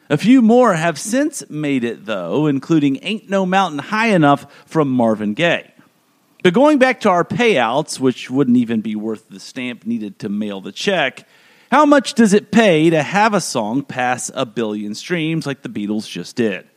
A 0.08 0.18
few 0.18 0.44
more 0.44 0.76
have 0.76 1.00
since 1.00 1.50
made 1.50 1.84
it, 1.84 2.06
though, 2.06 2.46
including 2.46 3.00
Ain't 3.02 3.28
No 3.28 3.48
Mountain 3.48 3.80
High 3.80 4.10
Enough 4.10 4.46
from 4.68 4.88
Marvin 4.88 5.34
Gaye. 5.34 5.74
But 6.44 6.54
going 6.54 6.78
back 6.78 7.02
to 7.02 7.10
our 7.10 7.26
payouts, 7.26 8.00
which 8.00 8.30
wouldn't 8.30 8.58
even 8.58 8.82
be 8.82 8.96
worth 8.96 9.30
the 9.30 9.40
stamp 9.40 9.86
needed 9.86 10.20
to 10.20 10.30
mail 10.30 10.62
the 10.62 10.72
check, 10.72 11.28
how 11.72 11.86
much 11.86 12.14
does 12.14 12.34
it 12.34 12.52
pay 12.52 12.90
to 12.90 13.04
have 13.04 13.34
a 13.34 13.42
song 13.42 13.84
pass 13.84 14.32
a 14.34 14.46
billion 14.46 14.96
streams 14.96 15.46
like 15.46 15.62
the 15.62 15.70
Beatles 15.70 16.08
just 16.10 16.36
did? 16.36 16.68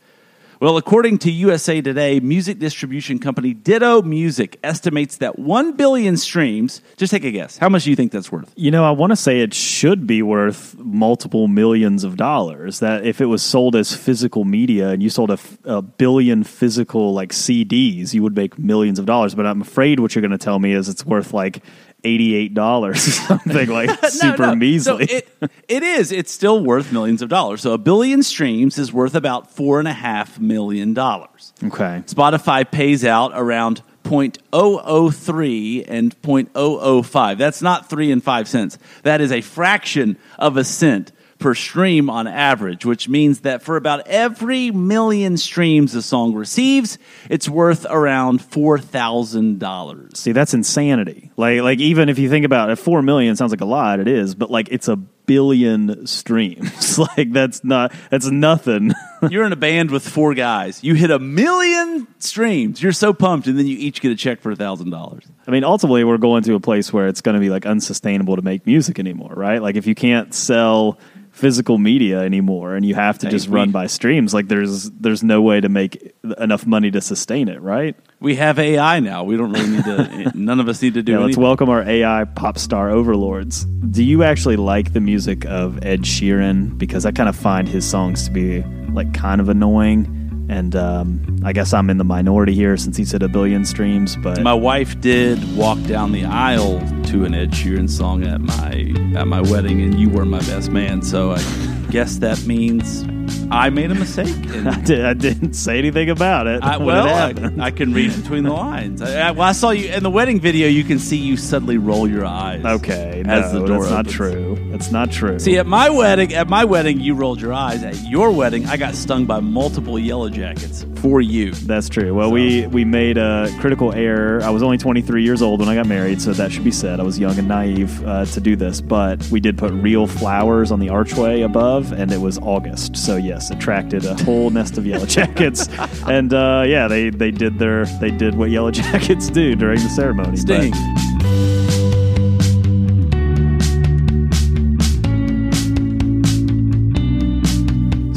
Well, 0.61 0.77
according 0.77 1.17
to 1.19 1.31
USA 1.31 1.81
Today, 1.81 2.19
music 2.19 2.59
distribution 2.59 3.17
company 3.17 3.51
Ditto 3.55 4.03
Music 4.03 4.59
estimates 4.63 5.17
that 5.17 5.39
1 5.39 5.71
billion 5.71 6.17
streams. 6.17 6.83
Just 6.97 7.09
take 7.09 7.23
a 7.23 7.31
guess. 7.31 7.57
How 7.57 7.67
much 7.67 7.85
do 7.85 7.89
you 7.89 7.95
think 7.95 8.11
that's 8.11 8.31
worth? 8.31 8.53
You 8.55 8.69
know, 8.69 8.85
I 8.85 8.91
want 8.91 9.11
to 9.11 9.15
say 9.15 9.39
it 9.39 9.55
should 9.55 10.05
be 10.05 10.21
worth 10.21 10.77
multiple 10.77 11.47
millions 11.47 12.03
of 12.03 12.15
dollars. 12.15 12.77
That 12.77 13.07
if 13.07 13.21
it 13.21 13.25
was 13.25 13.41
sold 13.41 13.75
as 13.75 13.95
physical 13.95 14.45
media 14.45 14.89
and 14.89 15.01
you 15.01 15.09
sold 15.09 15.31
a, 15.65 15.81
billion 15.81 16.43
physical 16.43 17.11
like 17.11 17.31
CDs, 17.31 18.13
you 18.13 18.21
would 18.21 18.35
make 18.35 18.59
millions 18.59 18.99
of 18.99 19.07
dollars. 19.07 19.33
But 19.33 19.47
I'm 19.47 19.61
afraid 19.61 19.99
what 19.99 20.13
you're 20.13 20.21
going 20.21 20.29
to 20.29 20.37
tell 20.37 20.59
me 20.59 20.73
is 20.73 20.89
it's 20.89 21.03
worth 21.03 21.33
like 21.33 21.63
eighty-eight 22.03 22.53
dollars 22.53 23.07
or 23.07 23.11
something 23.39 23.69
like 23.69 23.89
super 24.09 24.47
no. 24.47 24.55
measly. 24.55 25.07
So 25.07 25.15
it, 25.15 25.29
it 25.67 25.83
is. 25.83 26.11
It's 26.11 26.31
still 26.31 26.63
worth 26.63 26.91
millions 26.91 27.21
of 27.21 27.29
dollars. 27.29 27.61
So 27.61 27.73
a 27.73 27.77
billion 27.77 28.23
streams 28.23 28.77
is 28.77 28.91
worth 28.91 29.15
about 29.15 29.51
four 29.51 29.79
and 29.79 29.87
a 29.87 29.93
half 29.93 30.39
million 30.39 30.93
dollars. 30.93 31.53
okay, 31.63 32.03
Spotify 32.07 32.69
pays 32.69 33.05
out 33.05 33.31
around 33.33 33.81
0.003 34.03 35.85
and 35.87 36.19
0.005. 36.21 37.37
That's 37.37 37.61
not 37.61 37.89
three 37.89 38.11
and 38.11 38.23
five 38.23 38.47
cents. 38.47 38.77
That 39.03 39.21
is 39.21 39.31
a 39.31 39.41
fraction 39.41 40.17
of 40.39 40.57
a 40.57 40.63
cent 40.63 41.11
per 41.41 41.53
stream 41.55 42.09
on 42.09 42.27
average, 42.27 42.85
which 42.85 43.09
means 43.09 43.41
that 43.41 43.61
for 43.61 43.75
about 43.75 44.07
every 44.07 44.71
million 44.71 45.35
streams 45.35 45.93
a 45.95 46.01
song 46.01 46.33
receives, 46.33 46.97
it's 47.29 47.49
worth 47.49 47.85
around 47.89 48.41
four 48.41 48.79
thousand 48.79 49.59
dollars. 49.59 50.19
see 50.19 50.31
that's 50.31 50.53
insanity. 50.53 51.31
Like 51.35 51.61
like 51.61 51.79
even 51.79 52.07
if 52.07 52.17
you 52.19 52.29
think 52.29 52.45
about 52.45 52.69
it, 52.69 52.77
four 52.77 53.01
million 53.01 53.35
sounds 53.35 53.51
like 53.51 53.61
a 53.61 53.65
lot. 53.65 53.99
It 53.99 54.07
is, 54.07 54.35
but 54.35 54.49
like 54.49 54.69
it's 54.71 54.87
a 54.87 54.97
billion 55.31 56.05
streams. 56.07 56.99
like 57.17 57.31
that's 57.31 57.63
not 57.63 57.93
that's 58.09 58.29
nothing. 58.29 58.91
You're 59.29 59.45
in 59.45 59.53
a 59.53 59.55
band 59.55 59.89
with 59.91 60.05
four 60.05 60.33
guys. 60.33 60.83
You 60.83 60.93
hit 60.93 61.09
a 61.09 61.19
million 61.19 62.05
streams. 62.19 62.83
You're 62.83 62.91
so 62.91 63.13
pumped, 63.13 63.47
and 63.47 63.57
then 63.57 63.65
you 63.65 63.77
each 63.77 64.01
get 64.01 64.11
a 64.11 64.15
check 64.15 64.41
for 64.41 64.51
a 64.51 64.57
thousand 64.57 64.89
dollars. 64.89 65.23
I 65.47 65.51
mean, 65.51 65.63
ultimately, 65.63 66.03
we're 66.03 66.17
going 66.17 66.43
to 66.43 66.55
a 66.55 66.59
place 66.59 66.91
where 66.91 67.07
it's 67.07 67.21
going 67.21 67.35
to 67.35 67.39
be 67.39 67.49
like 67.49 67.65
unsustainable 67.65 68.35
to 68.35 68.41
make 68.41 68.65
music 68.65 68.99
anymore, 68.99 69.31
right? 69.33 69.61
Like 69.61 69.77
if 69.77 69.87
you 69.87 69.95
can't 69.95 70.33
sell 70.33 70.99
physical 71.31 71.77
media 71.77 72.19
anymore 72.19 72.75
and 72.75 72.85
you 72.85 72.93
have 72.93 73.17
to 73.19 73.27
Hey, 73.27 73.31
just 73.31 73.47
we- 73.47 73.55
run 73.55 73.71
by 73.71 73.87
streams, 73.87 74.33
like 74.33 74.49
there's 74.49 74.89
there's 74.91 75.23
no 75.23 75.41
way 75.41 75.61
to 75.61 75.69
make 75.69 76.13
enough 76.39 76.65
money 76.67 76.91
to 76.91 76.99
sustain 76.99 77.47
it, 77.47 77.61
right? 77.61 77.95
We 78.21 78.35
have 78.35 78.59
AI 78.59 78.99
now. 78.99 79.23
We 79.23 79.35
don't 79.35 79.51
really 79.51 79.67
need 79.69 79.83
to. 79.83 80.31
none 80.35 80.59
of 80.59 80.69
us 80.69 80.79
need 80.81 80.93
to 80.93 81.01
do 81.01 81.13
Yeah, 81.13 81.17
let's 81.17 81.25
anything. 81.29 81.43
welcome 81.43 81.69
our 81.69 81.81
AI 81.81 82.25
pop 82.25 82.59
star 82.59 82.91
overlords. 82.91 83.65
Do 83.65 84.03
you 84.03 84.21
actually 84.23 84.57
like 84.57 84.93
the 84.93 85.01
music 85.01 85.43
of 85.45 85.83
Ed 85.83 86.01
Sheeran? 86.03 86.77
Because 86.77 87.03
I 87.05 87.11
kind 87.11 87.27
of 87.27 87.35
find 87.35 87.67
his 87.67 87.83
songs 87.83 88.25
to 88.25 88.31
be 88.31 88.61
like 88.93 89.11
kind 89.15 89.41
of 89.41 89.49
annoying. 89.49 90.45
And 90.49 90.75
um, 90.75 91.39
I 91.43 91.51
guess 91.51 91.73
I'm 91.73 91.89
in 91.89 91.97
the 91.97 92.03
minority 92.03 92.53
here 92.53 92.77
since 92.77 92.95
he's 92.95 93.11
hit 93.11 93.23
a 93.23 93.27
billion 93.27 93.65
streams. 93.65 94.15
But 94.17 94.41
My 94.43 94.53
wife 94.53 94.99
did 95.01 95.39
walk 95.57 95.81
down 95.83 96.11
the 96.11 96.25
aisle 96.25 96.79
to 97.05 97.25
an 97.25 97.33
Ed 97.33 97.51
Sheeran 97.51 97.89
song 97.89 98.23
at 98.27 98.39
my 98.41 98.93
at 99.19 99.27
my 99.27 99.41
wedding, 99.41 99.81
and 99.81 99.99
you 99.99 100.09
were 100.09 100.25
my 100.25 100.39
best 100.41 100.69
man. 100.69 101.01
So 101.01 101.31
I 101.31 101.41
guess 101.89 102.17
that 102.17 102.43
means 102.45 103.03
I 103.51 103.69
made 103.69 103.91
a 103.91 103.95
mistake. 103.95 104.27
I, 104.65 104.79
did, 104.79 105.05
I 105.05 105.13
didn't 105.13 105.53
say 105.53 105.77
anything 105.77 106.09
about 106.09 106.47
it. 106.47 106.63
I, 106.63 106.77
when 106.77 106.95
it 106.95 107.35
well. 107.35 107.61
I, 107.61 107.65
I 107.65 107.71
can 107.71 107.93
read 107.93 108.15
between 108.15 108.43
the 108.43 108.53
lines. 108.53 109.01
I, 109.01 109.27
I, 109.27 109.31
well, 109.31 109.47
I 109.47 109.51
saw 109.51 109.71
you 109.71 109.89
in 109.89 110.03
the 110.03 110.09
wedding 110.09 110.39
video. 110.39 110.69
You 110.69 110.85
can 110.85 110.99
see 110.99 111.17
you 111.17 111.35
suddenly 111.35 111.77
roll 111.77 112.07
your 112.07 112.25
eyes. 112.25 112.63
Okay, 112.63 113.23
as 113.25 113.51
no, 113.53 113.59
the 113.59 113.67
door 113.67 113.83
that's 113.83 113.91
not 113.91 114.07
true. 114.07 114.57
That's 114.71 114.91
not 114.91 115.11
true. 115.11 115.37
See, 115.39 115.57
at 115.57 115.67
my 115.67 115.89
wedding, 115.89 116.33
at 116.33 116.47
my 116.47 116.63
wedding, 116.63 117.01
you 117.01 117.13
rolled 117.13 117.41
your 117.41 117.53
eyes. 117.53 117.83
At 117.83 118.01
your 118.05 118.31
wedding, 118.31 118.65
I 118.67 118.77
got 118.77 118.95
stung 118.95 119.25
by 119.25 119.41
multiple 119.41 119.99
yellow 119.99 120.29
jackets 120.29 120.85
for 121.01 121.19
you. 121.19 121.51
That's 121.51 121.89
true. 121.89 122.13
Well, 122.13 122.31
we 122.31 122.67
we 122.67 122.85
made 122.85 123.17
a 123.17 123.49
critical 123.59 123.91
error. 123.91 124.41
I 124.43 124.49
was 124.49 124.63
only 124.63 124.77
23 124.77 125.23
years 125.23 125.41
old 125.41 125.59
when 125.59 125.67
I 125.67 125.75
got 125.75 125.87
married, 125.87 126.21
so 126.21 126.31
that 126.33 126.51
should 126.51 126.63
be 126.63 126.71
said. 126.71 126.99
I 126.99 127.03
was 127.03 127.19
young 127.19 127.37
and 127.37 127.47
naive 127.47 128.05
uh, 128.05 128.25
to 128.25 128.39
do 128.39 128.55
this, 128.55 128.79
but 128.79 129.27
we 129.29 129.39
did 129.39 129.57
put 129.57 129.73
real 129.73 130.07
flowers 130.07 130.71
on 130.71 130.79
the 130.79 130.89
archway 130.89 131.41
above, 131.41 131.91
and 131.91 132.11
it 132.11 132.19
was 132.19 132.37
August. 132.39 132.95
So 132.95 133.15
yes, 133.17 133.40
attracted 133.49 134.05
a 134.05 134.13
whole 134.23 134.49
nest 134.51 134.77
of 134.77 134.85
yellow 134.85 135.05
jackets, 135.17 135.67
and 136.07 136.33
uh, 136.33 136.63
yeah, 136.67 136.87
they 136.87 137.09
they 137.09 137.31
did 137.31 137.57
their 137.57 137.85
they 137.99 138.11
did 138.11 138.35
what 138.35 138.49
yellow 138.51 138.71
jackets 138.81 139.29
do 139.29 139.55
during 139.55 139.81
the 139.81 139.89
ceremony. 139.89 140.37
But- 140.45 141.81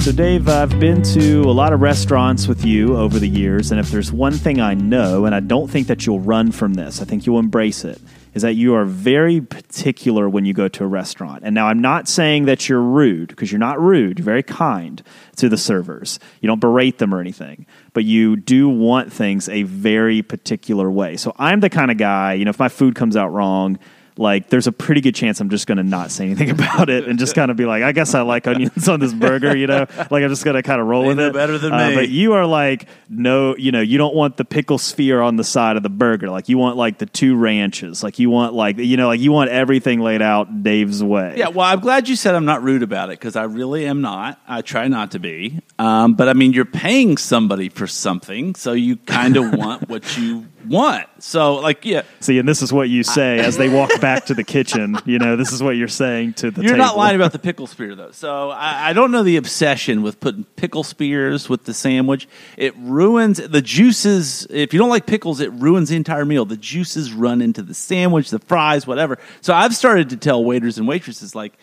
So, 0.05 0.13
Dave, 0.13 0.49
I've 0.51 0.79
been 0.79 1.03
to 1.15 1.41
a 1.45 1.51
lot 1.55 1.73
of 1.73 1.81
restaurants 1.81 2.47
with 2.47 2.63
you 2.63 2.95
over 2.95 3.19
the 3.19 3.27
years, 3.29 3.71
and 3.71 3.81
if 3.81 3.91
there's 3.91 4.13
one 4.13 4.35
thing 4.35 4.61
I 4.61 4.75
know, 4.75 5.25
and 5.25 5.35
I 5.35 5.41
don't 5.41 5.71
think 5.71 5.87
that 5.87 6.05
you'll 6.05 6.21
run 6.21 6.53
from 6.53 6.75
this, 6.75 7.01
I 7.01 7.07
think 7.07 7.25
you'll 7.25 7.39
embrace 7.39 7.87
it, 7.87 7.99
is 8.35 8.43
that 8.43 8.55
you 8.55 8.75
are 8.75 8.85
very 8.85 9.41
particular 9.41 10.29
when 10.29 10.45
you 10.45 10.53
go 10.53 10.69
to 10.69 10.85
a 10.85 10.87
restaurant. 10.87 11.43
And 11.45 11.55
now 11.55 11.69
I'm 11.69 11.81
not 11.81 12.09
saying 12.09 12.47
that 12.47 12.69
you're 12.69 12.83
rude, 12.83 13.29
because 13.29 13.51
you're 13.51 13.59
not 13.59 13.81
rude. 13.81 14.19
You're 14.19 14.25
very 14.25 14.43
kind 14.43 15.03
to 15.37 15.49
the 15.49 15.57
servers. 15.57 16.19
You 16.41 16.49
don't 16.49 16.61
berate 16.61 16.99
them 16.99 17.15
or 17.15 17.21
anything, 17.21 17.67
but 17.93 18.05
you 18.05 18.37
do 18.37 18.69
want 18.69 19.13
things 19.13 19.49
a 19.49 19.63
very 19.63 20.23
particular 20.23 20.91
way. 20.91 21.17
So, 21.17 21.35
I'm 21.39 21.61
the 21.61 21.71
kind 21.71 21.91
of 21.91 21.97
guy, 21.97 22.35
you 22.35 22.45
know, 22.45 22.51
if 22.51 22.59
my 22.59 22.69
food 22.69 22.95
comes 22.95 23.17
out 23.17 23.33
wrong, 23.33 23.79
like 24.17 24.49
there's 24.49 24.67
a 24.67 24.73
pretty 24.73 25.01
good 25.01 25.15
chance 25.15 25.41
I'm 25.41 25.51
just 25.51 25.67
going 25.67 25.79
to 25.79 25.83
not 25.83 26.11
say 26.11 26.27
anything 26.27 26.51
about 26.59 26.89
it 26.89 27.09
and 27.09 27.19
just 27.19 27.35
kind 27.35 27.51
of 27.51 27.57
be 27.57 27.65
like, 27.65 27.83
I 27.83 27.93
guess 27.93 28.15
I 28.15 28.23
like 28.23 28.47
onions 28.47 28.89
on 28.89 29.01
this 29.01 29.13
burger, 29.13 29.57
you 29.57 29.67
know, 29.67 29.87
like 30.11 30.23
I'm 30.23 30.29
just 30.29 30.45
going 30.45 30.55
to 30.55 30.63
kind 30.63 30.81
of 30.81 30.87
roll 30.87 31.03
They 31.03 31.09
with 31.09 31.19
it. 31.21 31.33
better 31.33 31.59
than 31.59 31.73
Uh, 31.73 31.89
me. 31.89 31.95
But 31.97 32.09
you 32.11 32.35
are 32.35 32.47
like, 32.47 32.87
no, 33.09 33.57
you 33.57 33.73
know, 33.73 33.81
you 33.81 33.99
don't 33.99 34.15
want 34.15 34.37
the 34.37 34.45
pickle 34.45 34.79
sphere 34.79 35.21
on 35.21 35.37
the 35.37 35.45
side 35.45 35.77
of 35.77 35.83
the 35.83 35.89
burger. 35.91 36.31
Like 36.31 36.49
you 36.49 36.59
want 36.59 36.77
like 36.77 36.99
the 36.99 37.07
two 37.07 37.37
ranches. 37.37 38.03
Like 38.05 38.19
you 38.19 38.31
want 38.31 38.55
like 38.55 38.79
you 38.79 38.97
know, 38.97 39.09
like 39.09 39.21
you 39.21 39.33
want 39.33 39.51
everything 39.51 40.01
laid 40.01 40.23
out 40.23 40.63
Dave's 40.63 41.03
way. 41.03 41.35
Yeah, 41.37 41.49
well, 41.49 41.67
I'm 41.67 41.81
glad 41.81 42.09
you 42.09 42.17
said 42.17 42.35
I'm 42.35 42.45
not 42.45 42.63
rude 42.63 42.83
about 42.83 43.11
it 43.11 43.19
because 43.19 43.37
I 43.37 43.45
really 43.45 43.87
am 43.87 44.01
not. 44.01 44.41
I 44.47 44.63
try 44.63 44.87
not 44.89 45.11
to 45.13 45.19
be. 45.19 45.61
Um, 45.79 46.15
but 46.15 46.29
I 46.29 46.35
mean, 46.35 46.53
you're 46.53 46.65
paying 46.65 47.17
somebody 47.17 47.69
for 47.69 47.87
something, 47.87 48.55
so 48.55 48.73
you 48.73 48.97
kind 48.97 49.37
of 49.37 49.53
want 49.55 49.89
what 49.89 50.17
you 50.17 50.47
want. 50.67 51.07
So, 51.23 51.55
like, 51.57 51.85
yeah, 51.85 52.03
See, 52.21 52.39
and 52.39 52.49
this 52.49 52.63
is 52.63 52.73
what 52.73 52.89
you 52.89 53.03
say 53.03 53.39
as 53.39 53.57
they 53.57 53.69
walk 53.69 54.01
back 54.01 54.27
to 54.27 54.35
the 54.35 54.45
kitchen. 54.45 54.97
You 55.05 55.19
know, 55.19 55.37
this 55.37 55.53
is 55.53 55.63
what 55.63 55.77
you're 55.77 55.89
saying 55.89 56.35
to 56.35 56.51
the 56.51 56.63
You're 56.63 56.73
table. 56.73 56.85
not 56.85 56.97
lying 56.97 57.17
about 57.17 57.33
the 57.33 57.39
pickle 57.39 57.67
spear, 57.67 57.95
though. 57.95 58.11
So 58.11 58.51
I, 58.51 58.91
I 58.91 58.93
don't 58.93 59.11
know 59.11 59.23
the 59.23 59.37
obsession 59.37 60.03
with 60.03 60.21
putting 60.21 60.45
pickle 60.57 60.83
spears 60.85 61.49
with 61.49 61.65
the 61.65 61.75
sandwich. 61.75 62.29
It 62.57 62.75
ruins 62.79 63.39
the 63.39 63.63
juices. 63.63 64.47
If 64.51 64.73
you 64.73 64.79
don't 64.79 64.91
like 64.91 65.07
pickles, 65.07 65.41
it 65.41 65.53
ruins 65.53 65.89
the 65.89 65.97
entire 65.97 66.25
meal. 66.25 66.45
The 66.45 66.57
juices 66.57 67.13
run 67.13 67.41
into 67.43 67.63
the 67.63 67.75
sandwich, 67.75 68.31
the 68.31 68.39
fries, 68.39 68.87
whatever. 68.87 69.19
So 69.41 69.55
I've 69.55 69.75
started 69.75 70.11
to 70.11 70.17
tell 70.17 70.45
waiters 70.45 70.79
and 70.79 70.87
waitresses, 70.89 71.35
like, 71.35 71.55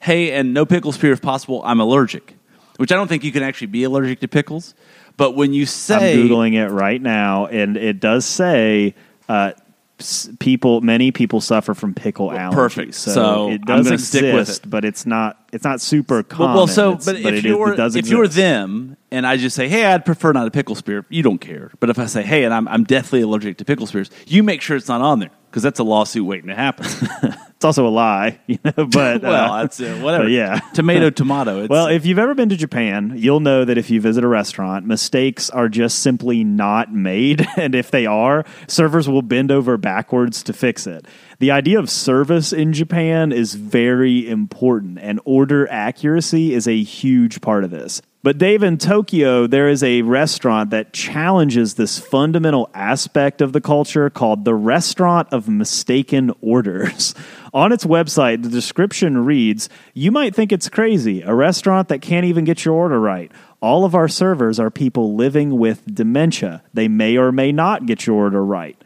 hey, 0.00 0.32
and 0.32 0.52
no 0.54 0.66
pickle 0.66 0.92
spear 0.92 1.12
if 1.12 1.22
possible, 1.22 1.62
I'm 1.64 1.80
allergic. 1.80 2.34
Which 2.78 2.92
I 2.92 2.96
don't 2.96 3.08
think 3.08 3.24
you 3.24 3.32
can 3.32 3.42
actually 3.42 3.68
be 3.68 3.84
allergic 3.84 4.20
to 4.20 4.28
pickles. 4.28 4.74
But 5.16 5.32
when 5.34 5.52
you 5.54 5.64
say 5.66 6.20
I'm 6.22 6.28
googling 6.28 6.54
it 6.54 6.68
right 6.68 7.00
now, 7.00 7.46
and 7.46 7.76
it 7.76 8.00
does 8.00 8.24
say 8.26 8.94
uh, 9.28 9.52
s- 9.98 10.28
people. 10.40 10.82
Many 10.82 11.10
people 11.10 11.40
suffer 11.40 11.72
from 11.72 11.94
pickle 11.94 12.28
allergies. 12.28 12.52
perfect. 12.52 12.94
So, 12.96 13.12
So 13.12 13.48
it 13.50 13.52
I'm 13.66 13.76
does 13.78 13.86
gonna 13.86 13.98
stick 13.98 14.22
with 14.22 14.40
exist, 14.42 14.68
but 14.68 14.84
it's 14.84 15.06
not. 15.06 15.42
It's 15.52 15.64
not 15.64 15.80
super 15.80 16.22
common. 16.22 16.54
well, 16.56 16.66
so 16.66 16.90
It's- 16.90 17.06
but, 17.06 17.16
if 17.16 17.26
it, 17.26 17.44
you're 17.44 17.72
it 17.72 17.76
does 17.76 17.96
if 17.96 18.08
you're 18.08 18.24
exist. 18.24 18.36
them 18.36 18.98
and 19.10 19.26
I 19.26 19.38
just 19.38 19.56
say, 19.56 19.68
hey, 19.68 19.86
I'd 19.86 20.04
prefer 20.04 20.32
not 20.32 20.46
a 20.46 20.50
pickle 20.50 20.74
spear, 20.74 21.06
you 21.08 21.22
don't 21.22 21.38
care. 21.38 21.70
But 21.80 21.88
if 21.88 21.98
I 21.98 22.04
say, 22.06 22.22
hey, 22.22 22.44
and 22.44 22.52
I'm 22.52 22.68
I'm 22.68 22.84
deathly 22.84 23.22
allergic 23.22 23.56
to 23.58 23.64
pickle 23.64 23.86
spears, 23.86 24.10
you 24.26 24.42
make 24.42 24.60
sure 24.60 24.76
it's 24.76 24.88
not 24.88 25.00
on 25.00 25.20
there 25.20 25.30
because 25.56 25.62
that's 25.62 25.78
a 25.78 25.84
lawsuit 25.84 26.26
waiting 26.26 26.48
to 26.48 26.54
happen. 26.54 26.84
it's 27.56 27.64
also 27.64 27.86
a 27.86 27.88
lie, 27.88 28.38
you 28.46 28.58
know. 28.62 28.72
But 28.84 29.22
well, 29.22 29.52
uh, 29.54 29.62
that's 29.62 29.80
uh, 29.80 30.00
whatever. 30.02 30.28
yeah. 30.28 30.60
tomato, 30.74 31.08
tomato. 31.24 31.60
It's, 31.60 31.70
Well, 31.70 31.86
if 31.86 32.04
you've 32.04 32.18
ever 32.18 32.34
been 32.34 32.50
to 32.50 32.58
Japan, 32.58 33.14
you'll 33.16 33.40
know 33.40 33.64
that 33.64 33.78
if 33.78 33.88
you 33.88 33.98
visit 33.98 34.22
a 34.22 34.28
restaurant, 34.28 34.84
mistakes 34.84 35.48
are 35.48 35.70
just 35.70 36.00
simply 36.00 36.44
not 36.44 36.92
made. 36.92 37.46
And 37.56 37.74
if 37.74 37.90
they 37.90 38.04
are, 38.04 38.44
servers 38.68 39.08
will 39.08 39.22
bend 39.22 39.50
over 39.50 39.78
backwards 39.78 40.42
to 40.42 40.52
fix 40.52 40.86
it. 40.86 41.06
The 41.38 41.52
idea 41.52 41.78
of 41.78 41.88
service 41.88 42.52
in 42.52 42.74
Japan 42.74 43.32
is 43.32 43.54
very 43.54 44.28
important, 44.28 44.98
and 45.00 45.20
order 45.24 45.66
accuracy 45.70 46.52
is 46.52 46.68
a 46.68 46.82
huge 46.82 47.40
part 47.40 47.64
of 47.64 47.70
this. 47.70 48.02
But 48.26 48.38
Dave, 48.38 48.64
in 48.64 48.76
Tokyo, 48.78 49.46
there 49.46 49.68
is 49.68 49.84
a 49.84 50.02
restaurant 50.02 50.70
that 50.70 50.92
challenges 50.92 51.74
this 51.74 52.00
fundamental 52.00 52.68
aspect 52.74 53.40
of 53.40 53.52
the 53.52 53.60
culture 53.60 54.10
called 54.10 54.44
the 54.44 54.52
Restaurant 54.52 55.28
of 55.30 55.48
Mistaken 55.48 56.32
Orders. 56.40 57.14
On 57.54 57.70
its 57.70 57.84
website, 57.84 58.42
the 58.42 58.48
description 58.48 59.24
reads 59.24 59.68
You 59.94 60.10
might 60.10 60.34
think 60.34 60.50
it's 60.50 60.68
crazy, 60.68 61.22
a 61.22 61.36
restaurant 61.36 61.86
that 61.86 62.02
can't 62.02 62.26
even 62.26 62.44
get 62.44 62.64
your 62.64 62.74
order 62.74 62.98
right. 62.98 63.30
All 63.60 63.84
of 63.84 63.94
our 63.94 64.08
servers 64.08 64.58
are 64.58 64.72
people 64.72 65.14
living 65.14 65.56
with 65.56 65.94
dementia. 65.94 66.64
They 66.74 66.88
may 66.88 67.16
or 67.16 67.30
may 67.30 67.52
not 67.52 67.86
get 67.86 68.08
your 68.08 68.16
order 68.16 68.44
right. 68.44 68.76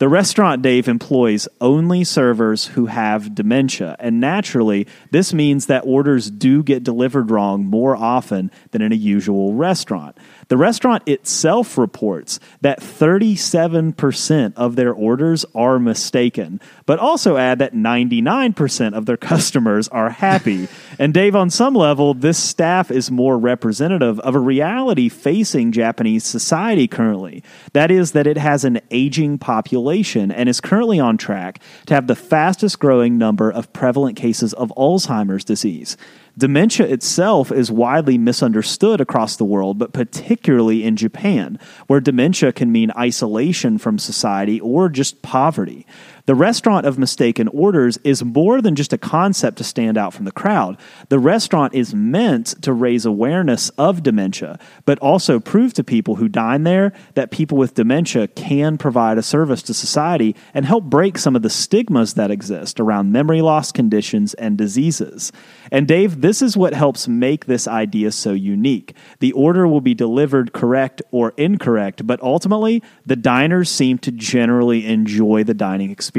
The 0.00 0.08
restaurant, 0.08 0.62
Dave, 0.62 0.88
employs 0.88 1.46
only 1.60 2.04
servers 2.04 2.68
who 2.68 2.86
have 2.86 3.34
dementia, 3.34 3.96
and 3.98 4.18
naturally, 4.18 4.86
this 5.10 5.34
means 5.34 5.66
that 5.66 5.84
orders 5.84 6.30
do 6.30 6.62
get 6.62 6.82
delivered 6.82 7.30
wrong 7.30 7.66
more 7.66 7.94
often 7.94 8.50
than 8.70 8.80
in 8.80 8.92
a 8.92 8.96
usual 8.96 9.52
restaurant. 9.52 10.16
The 10.50 10.56
restaurant 10.56 11.04
itself 11.06 11.78
reports 11.78 12.40
that 12.60 12.80
37% 12.80 14.52
of 14.56 14.74
their 14.74 14.92
orders 14.92 15.46
are 15.54 15.78
mistaken, 15.78 16.60
but 16.86 16.98
also 16.98 17.36
add 17.36 17.60
that 17.60 17.72
99% 17.72 18.94
of 18.94 19.06
their 19.06 19.16
customers 19.30 19.86
are 19.86 20.10
happy. 20.10 20.66
and 20.98 21.14
Dave, 21.14 21.36
on 21.36 21.50
some 21.50 21.74
level, 21.74 22.14
this 22.14 22.36
staff 22.36 22.90
is 22.90 23.12
more 23.12 23.38
representative 23.38 24.18
of 24.20 24.34
a 24.34 24.40
reality 24.40 25.08
facing 25.08 25.70
Japanese 25.70 26.24
society 26.24 26.88
currently. 26.88 27.44
That 27.72 27.92
is, 27.92 28.10
that 28.12 28.26
it 28.26 28.36
has 28.36 28.64
an 28.64 28.80
aging 28.90 29.38
population 29.38 30.32
and 30.32 30.48
is 30.48 30.60
currently 30.60 30.98
on 30.98 31.16
track 31.16 31.62
to 31.86 31.94
have 31.94 32.08
the 32.08 32.16
fastest 32.16 32.80
growing 32.80 33.16
number 33.16 33.52
of 33.52 33.72
prevalent 33.72 34.16
cases 34.16 34.52
of 34.54 34.72
Alzheimer's 34.76 35.44
disease. 35.44 35.96
Dementia 36.40 36.86
itself 36.86 37.52
is 37.52 37.70
widely 37.70 38.16
misunderstood 38.16 38.98
across 38.98 39.36
the 39.36 39.44
world, 39.44 39.78
but 39.78 39.92
particularly 39.92 40.82
in 40.84 40.96
Japan, 40.96 41.58
where 41.86 42.00
dementia 42.00 42.50
can 42.50 42.72
mean 42.72 42.90
isolation 42.96 43.76
from 43.76 43.98
society 43.98 44.58
or 44.58 44.88
just 44.88 45.20
poverty. 45.20 45.86
The 46.26 46.34
restaurant 46.34 46.86
of 46.86 46.98
mistaken 46.98 47.48
orders 47.48 47.98
is 48.04 48.22
more 48.22 48.60
than 48.60 48.76
just 48.76 48.92
a 48.92 48.98
concept 48.98 49.58
to 49.58 49.64
stand 49.64 49.96
out 49.96 50.12
from 50.12 50.24
the 50.24 50.32
crowd. 50.32 50.76
The 51.08 51.18
restaurant 51.18 51.74
is 51.74 51.94
meant 51.94 52.62
to 52.62 52.72
raise 52.72 53.06
awareness 53.06 53.70
of 53.70 54.02
dementia, 54.02 54.58
but 54.84 54.98
also 54.98 55.40
prove 55.40 55.72
to 55.74 55.84
people 55.84 56.16
who 56.16 56.28
dine 56.28 56.64
there 56.64 56.92
that 57.14 57.30
people 57.30 57.56
with 57.56 57.74
dementia 57.74 58.28
can 58.28 58.76
provide 58.78 59.18
a 59.18 59.22
service 59.22 59.62
to 59.62 59.74
society 59.74 60.36
and 60.52 60.66
help 60.66 60.84
break 60.84 61.18
some 61.18 61.34
of 61.34 61.42
the 61.42 61.50
stigmas 61.50 62.14
that 62.14 62.30
exist 62.30 62.78
around 62.80 63.12
memory 63.12 63.40
loss 63.40 63.72
conditions 63.72 64.34
and 64.34 64.58
diseases. 64.58 65.32
And 65.72 65.88
Dave, 65.88 66.20
this 66.20 66.42
is 66.42 66.56
what 66.56 66.74
helps 66.74 67.08
make 67.08 67.46
this 67.46 67.66
idea 67.66 68.12
so 68.12 68.32
unique. 68.32 68.94
The 69.20 69.32
order 69.32 69.66
will 69.66 69.80
be 69.80 69.94
delivered 69.94 70.52
correct 70.52 71.00
or 71.10 71.32
incorrect, 71.36 72.06
but 72.06 72.20
ultimately, 72.22 72.82
the 73.06 73.16
diners 73.16 73.70
seem 73.70 73.98
to 73.98 74.12
generally 74.12 74.86
enjoy 74.86 75.44
the 75.44 75.54
dining 75.54 75.90
experience 75.90 76.09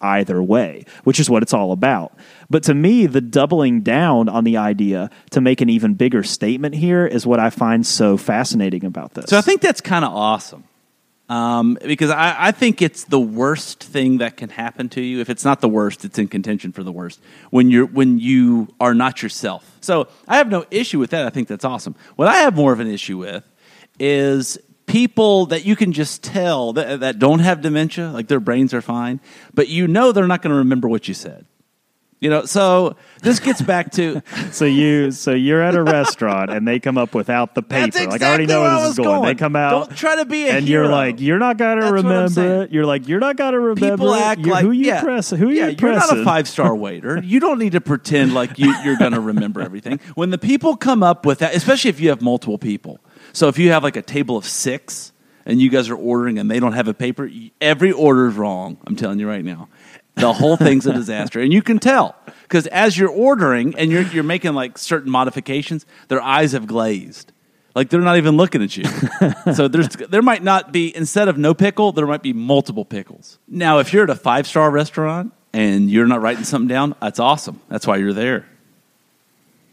either 0.00 0.42
way, 0.42 0.84
which 1.04 1.20
is 1.20 1.30
what 1.30 1.42
it's 1.42 1.52
all 1.52 1.72
about. 1.72 2.16
But 2.48 2.64
to 2.64 2.74
me, 2.74 3.06
the 3.06 3.20
doubling 3.20 3.82
down 3.82 4.28
on 4.28 4.44
the 4.44 4.56
idea 4.56 5.10
to 5.30 5.40
make 5.40 5.60
an 5.60 5.68
even 5.68 5.94
bigger 5.94 6.22
statement 6.22 6.74
here 6.74 7.06
is 7.06 7.26
what 7.26 7.40
I 7.40 7.50
find 7.50 7.86
so 7.86 8.16
fascinating 8.16 8.84
about 8.84 9.14
this. 9.14 9.26
So 9.30 9.38
I 9.38 9.40
think 9.40 9.60
that's 9.60 9.80
kind 9.80 10.04
of 10.04 10.12
awesome. 10.12 10.64
Um, 11.28 11.78
because 11.84 12.10
I, 12.10 12.34
I 12.48 12.50
think 12.50 12.82
it's 12.82 13.04
the 13.04 13.20
worst 13.20 13.84
thing 13.84 14.18
that 14.18 14.36
can 14.36 14.48
happen 14.48 14.88
to 14.90 15.00
you. 15.00 15.20
If 15.20 15.30
it's 15.30 15.44
not 15.44 15.60
the 15.60 15.68
worst, 15.68 16.04
it's 16.04 16.18
in 16.18 16.26
contention 16.26 16.72
for 16.72 16.82
the 16.82 16.90
worst. 16.90 17.20
When 17.50 17.70
you're 17.70 17.86
when 17.86 18.18
you 18.18 18.66
are 18.80 18.94
not 18.94 19.22
yourself. 19.22 19.78
So 19.80 20.08
I 20.26 20.38
have 20.38 20.50
no 20.50 20.66
issue 20.72 20.98
with 20.98 21.10
that. 21.10 21.26
I 21.26 21.30
think 21.30 21.46
that's 21.46 21.64
awesome. 21.64 21.94
What 22.16 22.26
I 22.26 22.38
have 22.38 22.56
more 22.56 22.72
of 22.72 22.80
an 22.80 22.88
issue 22.88 23.16
with 23.16 23.44
is 24.00 24.58
people 24.90 25.46
that 25.46 25.64
you 25.64 25.76
can 25.76 25.92
just 25.92 26.22
tell 26.22 26.72
that, 26.72 27.00
that 27.00 27.18
don't 27.18 27.38
have 27.38 27.60
dementia, 27.60 28.10
like 28.10 28.26
their 28.28 28.40
brains 28.40 28.74
are 28.74 28.82
fine, 28.82 29.20
but 29.54 29.68
you 29.68 29.86
know 29.86 30.10
they're 30.12 30.26
not 30.26 30.42
going 30.42 30.50
to 30.50 30.58
remember 30.58 30.88
what 30.88 31.06
you 31.06 31.14
said. 31.14 31.46
You 32.18 32.28
know, 32.28 32.44
so 32.44 32.96
this 33.22 33.40
gets 33.40 33.62
back 33.62 33.92
to 33.92 34.20
So 34.52 34.66
you 34.66 35.10
so 35.10 35.30
you're 35.30 35.62
at 35.62 35.74
a 35.74 35.82
restaurant 35.82 36.50
and 36.50 36.68
they 36.68 36.78
come 36.78 36.98
up 36.98 37.14
without 37.14 37.54
the 37.54 37.62
paper. 37.62 37.86
Exactly 37.86 38.10
like 38.12 38.20
I 38.20 38.28
already 38.28 38.44
know 38.44 38.60
where 38.60 38.80
this 38.80 38.90
is 38.90 38.96
going. 38.98 39.22
They 39.22 39.34
come 39.36 39.56
out 39.56 39.86
Don't 39.86 39.96
try 39.96 40.16
to 40.16 40.26
be 40.26 40.46
a 40.46 40.52
and 40.52 40.68
you're 40.68 40.86
like, 40.86 41.18
you're 41.18 41.38
not 41.38 41.56
gonna 41.56 41.80
That's 41.80 41.92
remember 41.92 42.64
it. 42.64 42.72
You're 42.72 42.84
like, 42.84 43.08
you're 43.08 43.20
not 43.20 43.36
gonna 43.36 43.58
remember 43.58 43.90
people 43.92 44.12
it. 44.12 44.20
act 44.20 44.40
You're- 44.40 44.50
like 44.52 44.64
who 44.66 44.70
you 44.72 44.88
yeah, 44.88 45.02
press 45.02 45.30
who 45.30 45.48
yeah, 45.48 45.68
you 45.68 45.76
you're 45.80 45.94
not 45.94 46.14
a 46.14 46.22
five 46.22 46.46
star 46.46 46.76
waiter. 46.86 47.22
You 47.24 47.40
don't 47.40 47.58
need 47.58 47.72
to 47.72 47.80
pretend 47.80 48.34
like 48.34 48.58
you, 48.58 48.74
you're 48.84 48.98
going 48.98 49.12
to 49.12 49.20
remember 49.20 49.62
everything. 49.62 49.98
When 50.14 50.28
the 50.28 50.36
people 50.38 50.76
come 50.76 51.02
up 51.02 51.24
with 51.24 51.38
that, 51.38 51.54
especially 51.54 51.88
if 51.88 52.00
you 52.00 52.10
have 52.10 52.20
multiple 52.20 52.58
people. 52.58 53.00
So 53.32 53.48
if 53.48 53.58
you 53.58 53.70
have 53.72 53.82
like 53.82 53.96
a 53.96 54.02
table 54.02 54.36
of 54.36 54.44
six 54.44 55.12
and 55.46 55.60
you 55.60 55.70
guys 55.70 55.88
are 55.88 55.96
ordering 55.96 56.38
and 56.38 56.50
they 56.50 56.60
don't 56.60 56.72
have 56.72 56.88
a 56.88 56.94
paper, 56.94 57.30
every 57.60 57.92
order 57.92 58.28
is 58.28 58.34
wrong. 58.34 58.78
I'm 58.86 58.96
telling 58.96 59.18
you 59.18 59.28
right 59.28 59.44
now. 59.44 59.68
The 60.16 60.32
whole 60.32 60.56
thing's 60.56 60.86
a 60.86 60.92
disaster, 60.92 61.40
and 61.40 61.52
you 61.52 61.62
can 61.62 61.78
tell 61.78 62.14
because 62.42 62.66
as 62.66 62.98
you're 62.98 63.08
ordering 63.08 63.74
and 63.78 63.90
you're 63.90 64.02
you're 64.02 64.24
making 64.24 64.52
like 64.52 64.76
certain 64.76 65.10
modifications, 65.10 65.86
their 66.08 66.20
eyes 66.20 66.52
have 66.52 66.66
glazed. 66.66 67.32
Like 67.74 67.88
they're 67.88 68.00
not 68.00 68.16
even 68.16 68.36
looking 68.36 68.62
at 68.62 68.76
you. 68.76 68.84
so 69.54 69.68
there's 69.68 69.88
there 69.88 70.22
might 70.22 70.42
not 70.42 70.72
be 70.72 70.94
instead 70.94 71.28
of 71.28 71.38
no 71.38 71.54
pickle, 71.54 71.92
there 71.92 72.06
might 72.06 72.22
be 72.22 72.32
multiple 72.32 72.84
pickles. 72.84 73.38
Now, 73.48 73.78
if 73.78 73.92
you're 73.92 74.04
at 74.04 74.10
a 74.10 74.16
five 74.16 74.46
star 74.46 74.70
restaurant 74.70 75.32
and 75.52 75.90
you're 75.90 76.06
not 76.06 76.20
writing 76.20 76.44
something 76.44 76.68
down, 76.68 76.94
that's 77.00 77.20
awesome. 77.20 77.60
That's 77.68 77.86
why 77.86 77.96
you're 77.96 78.12
there. 78.12 78.46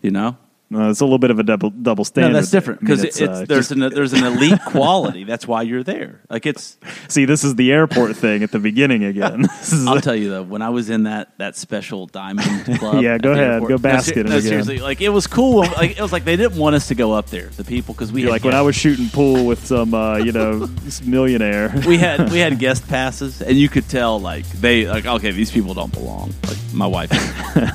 You 0.02 0.12
know? 0.12 0.38
No, 0.70 0.90
it's 0.90 1.00
a 1.00 1.06
little 1.06 1.18
bit 1.18 1.32
of 1.32 1.40
a 1.40 1.44
double 1.44 1.70
double 1.70 2.04
standard. 2.04 2.34
No, 2.34 2.40
that's 2.40 2.52
different 2.52 2.82
I 2.82 2.84
mean, 2.84 2.98
because 2.98 3.04
it's, 3.06 3.22
uh, 3.22 3.46
there's 3.48 3.72
an 3.72 3.80
there's 3.80 4.12
an 4.12 4.26
elite 4.26 4.60
quality. 4.66 5.24
That's 5.24 5.48
why 5.48 5.62
you're 5.62 5.82
there. 5.84 6.20
Like 6.30 6.46
it's. 6.46 6.78
see, 7.08 7.24
this 7.24 7.46
is 7.46 7.56
the 7.56 7.72
airport 7.72 8.18
thing 8.18 8.44
at 8.44 8.52
the 8.52 8.60
beginning 8.60 9.06
again. 9.06 9.46
I'll 9.88 10.02
tell 10.02 10.16
you 10.16 10.30
though, 10.30 10.44
when 10.44 10.62
I 10.62 10.68
was 10.70 10.90
in 10.90 11.04
that 11.04 11.38
that 11.38 11.56
special 11.56 12.06
diamond 12.08 12.66
club, 12.80 13.02
Yeah, 13.02 13.18
go 13.18 13.32
ahead. 13.32 13.52
airport- 13.52 13.70
Go 13.70 13.76
No, 13.76 13.82
bask 13.82 14.14
ser- 14.14 14.24
no, 14.24 14.30
again. 14.32 14.42
seriously, 14.42 14.80
like 14.80 15.00
it 15.00 15.08
was 15.10 15.26
cool. 15.26 15.60
Like 15.62 15.92
it 15.98 16.02
was 16.02 16.12
like 16.12 16.26
they 16.26 16.36
didn't 16.36 16.58
want 16.58 16.76
us 16.76 16.90
to 16.90 16.96
go 16.96 17.14
up 17.14 17.28
there, 17.28 17.48
the 17.48 17.64
people, 17.64 17.94
because 17.94 18.12
we 18.12 18.28
like 18.28 18.44
when 18.44 18.54
I 18.54 18.62
was 18.62 18.76
shooting 18.76 19.08
pool 19.08 19.46
with 19.46 19.66
some, 19.66 19.94
uh, 19.94 20.18
you 20.18 20.34
know, 20.34 20.66
this 20.66 21.02
millionaire. 21.02 21.74
we 21.88 21.98
had 21.98 22.30
we 22.30 22.40
had 22.40 22.60
guest 22.60 22.86
passes, 22.90 23.42
and 23.42 23.56
you 23.58 23.70
could 23.70 23.88
tell 23.88 24.20
like 24.20 24.46
they 24.50 24.86
like 24.86 25.06
okay, 25.06 25.32
these 25.32 25.50
people 25.52 25.74
don't 25.74 25.94
belong. 25.94 26.34
Like 26.46 26.58
my 26.74 26.88
wife, 26.88 27.10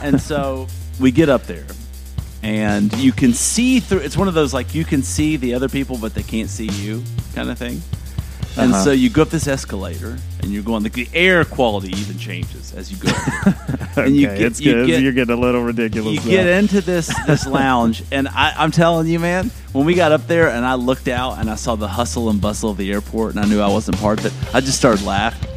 and 0.02 0.20
so 0.20 0.66
we 1.00 1.10
get 1.10 1.30
up 1.30 1.44
there, 1.44 1.64
and 2.42 2.92
you 2.98 3.12
can 3.12 3.32
see 3.32 3.80
through. 3.80 3.98
It's 4.00 4.16
one 4.16 4.28
of 4.28 4.34
those 4.34 4.52
like 4.54 4.74
you 4.74 4.84
can 4.84 5.02
see 5.02 5.36
the 5.36 5.54
other 5.54 5.68
people, 5.68 5.98
but 5.98 6.14
they 6.14 6.22
can't 6.22 6.48
see 6.50 6.66
you 6.68 7.02
kind 7.34 7.50
of 7.50 7.58
thing. 7.58 7.80
And 8.58 8.72
Uh-huh. 8.74 8.84
so 8.84 8.90
you 8.90 9.08
go 9.08 9.22
up 9.22 9.30
this 9.30 9.46
escalator, 9.48 10.18
and 10.42 10.52
you're 10.52 10.62
going. 10.62 10.82
Like, 10.82 10.92
the 10.92 11.08
air 11.14 11.42
quality 11.44 11.88
even 11.98 12.18
changes 12.18 12.74
as 12.74 12.90
you 12.92 12.98
go. 12.98 13.08
up 13.10 13.94
there. 13.94 14.04
and 14.04 14.14
you 14.14 14.28
okay, 14.28 14.38
get- 14.38 14.46
it's 14.46 14.60
you 14.60 14.72
good. 14.74 14.86
get- 14.88 15.02
You're 15.02 15.12
getting 15.12 15.34
a 15.36 15.40
little 15.40 15.62
ridiculous. 15.62 16.22
you 16.26 16.36
now. 16.36 16.36
get 16.44 16.46
into 16.58 16.82
this 16.82 17.10
this 17.26 17.46
lounge, 17.46 18.02
and 18.12 18.28
I, 18.28 18.52
I'm 18.58 18.70
telling 18.70 19.06
you, 19.06 19.18
man, 19.20 19.50
when 19.72 19.86
we 19.86 19.94
got 19.94 20.12
up 20.12 20.26
there 20.26 20.50
and 20.50 20.66
I 20.66 20.74
looked 20.74 21.08
out 21.08 21.38
and 21.38 21.48
I 21.50 21.54
saw 21.54 21.76
the 21.76 21.88
hustle 21.88 22.28
and 22.28 22.42
bustle 22.42 22.68
of 22.70 22.76
the 22.76 22.92
airport 22.92 23.34
and 23.36 23.40
I 23.42 23.48
knew 23.48 23.60
I 23.62 23.68
wasn't 23.68 23.96
part 23.98 24.18
of 24.18 24.26
it, 24.26 24.54
I 24.54 24.60
just 24.60 24.76
started 24.76 25.02
laughing. 25.06 25.48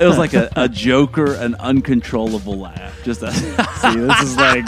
It 0.00 0.06
was 0.06 0.18
like 0.18 0.34
a, 0.34 0.50
a 0.56 0.68
Joker, 0.86 1.34
an 1.34 1.54
uncontrollable 1.56 2.58
laugh. 2.58 3.00
Just 3.04 3.22
a, 3.22 3.32
See, 3.32 3.96
this 3.96 4.20
is 4.22 4.36
like 4.36 4.64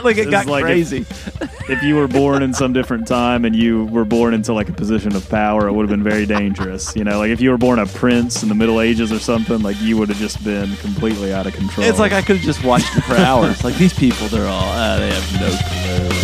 like 0.04 0.16
it 0.16 0.30
got 0.30 0.46
like 0.46 0.62
crazy. 0.62 1.00
if 1.68 1.82
you 1.82 1.96
were 1.96 2.08
born 2.08 2.42
in 2.42 2.54
some 2.54 2.72
different 2.72 3.06
time 3.06 3.44
and 3.44 3.54
you 3.54 3.84
were 3.86 4.04
born 4.04 4.34
into 4.34 4.52
like 4.52 4.68
a 4.68 4.72
position 4.72 5.14
of 5.14 5.28
power, 5.28 5.68
it 5.68 5.72
would 5.72 5.82
have 5.82 5.90
been 5.90 6.02
very 6.02 6.26
dangerous. 6.26 6.94
You 6.96 7.04
know, 7.04 7.18
like 7.18 7.30
if 7.30 7.40
you 7.40 7.50
were 7.50 7.58
born 7.58 7.78
a 7.78 7.86
prince 7.86 8.42
in 8.42 8.48
the 8.48 8.54
Middle 8.54 8.80
Ages 8.80 9.12
or 9.12 9.18
something, 9.18 9.62
like 9.62 9.80
you 9.80 9.96
would 9.96 10.08
have 10.08 10.18
just 10.18 10.42
been 10.44 10.74
completely 10.76 11.32
out 11.32 11.46
of 11.46 11.54
control. 11.54 11.86
It's 11.86 11.98
like 11.98 12.12
I 12.12 12.22
could 12.22 12.36
have 12.36 12.44
just 12.44 12.64
watched 12.64 12.96
it 12.96 13.02
for 13.02 13.14
hours. 13.18 13.62
like 13.64 13.76
these 13.76 13.94
people, 13.94 14.28
they're 14.28 14.48
all 14.48 14.68
uh, 14.70 14.98
they 14.98 15.10
have 15.12 15.40
no 15.40 15.50
clue. 15.68 16.16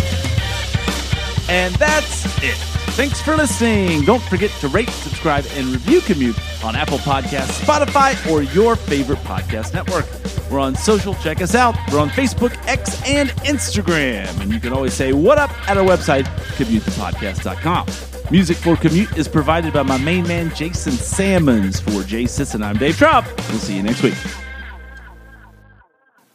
And 1.49 1.73
that's 1.75 2.25
it. 2.43 2.76
Thanks 2.97 3.21
for 3.21 3.35
listening. 3.35 4.01
Don't 4.05 4.23
forget 4.23 4.49
to 4.59 4.67
rate, 4.69 4.89
subscribe, 4.89 5.45
and 5.51 5.67
review 5.67 6.01
Commute 6.01 6.35
on 6.63 6.75
Apple 6.75 6.97
Podcasts, 6.97 7.63
Spotify, 7.63 8.27
or 8.27 8.41
your 8.41 8.75
favorite 8.75 9.19
podcast 9.19 9.71
network. 9.75 10.07
We're 10.49 10.57
on 10.57 10.73
social. 10.73 11.13
Check 11.13 11.39
us 11.39 11.53
out. 11.53 11.75
We're 11.91 11.99
on 11.99 12.09
Facebook, 12.09 12.57
X, 12.65 12.99
and 13.05 13.29
Instagram. 13.45 14.41
And 14.41 14.51
you 14.51 14.59
can 14.59 14.73
always 14.73 14.95
say 14.95 15.13
what 15.13 15.37
up 15.37 15.51
at 15.69 15.77
our 15.77 15.85
website, 15.85 16.23
commutethepodcast.com. 16.57 18.31
Music 18.31 18.57
for 18.57 18.75
Commute 18.75 19.15
is 19.15 19.27
provided 19.27 19.73
by 19.73 19.83
my 19.83 19.99
main 19.99 20.27
man, 20.27 20.51
Jason 20.55 20.93
Salmons. 20.93 21.79
For 21.79 22.01
Jay 22.01 22.25
Sisson, 22.25 22.63
I'm 22.63 22.77
Dave 22.77 22.97
Trump. 22.97 23.27
We'll 23.49 23.59
see 23.59 23.75
you 23.75 23.83
next 23.83 24.01
week. 24.01 24.15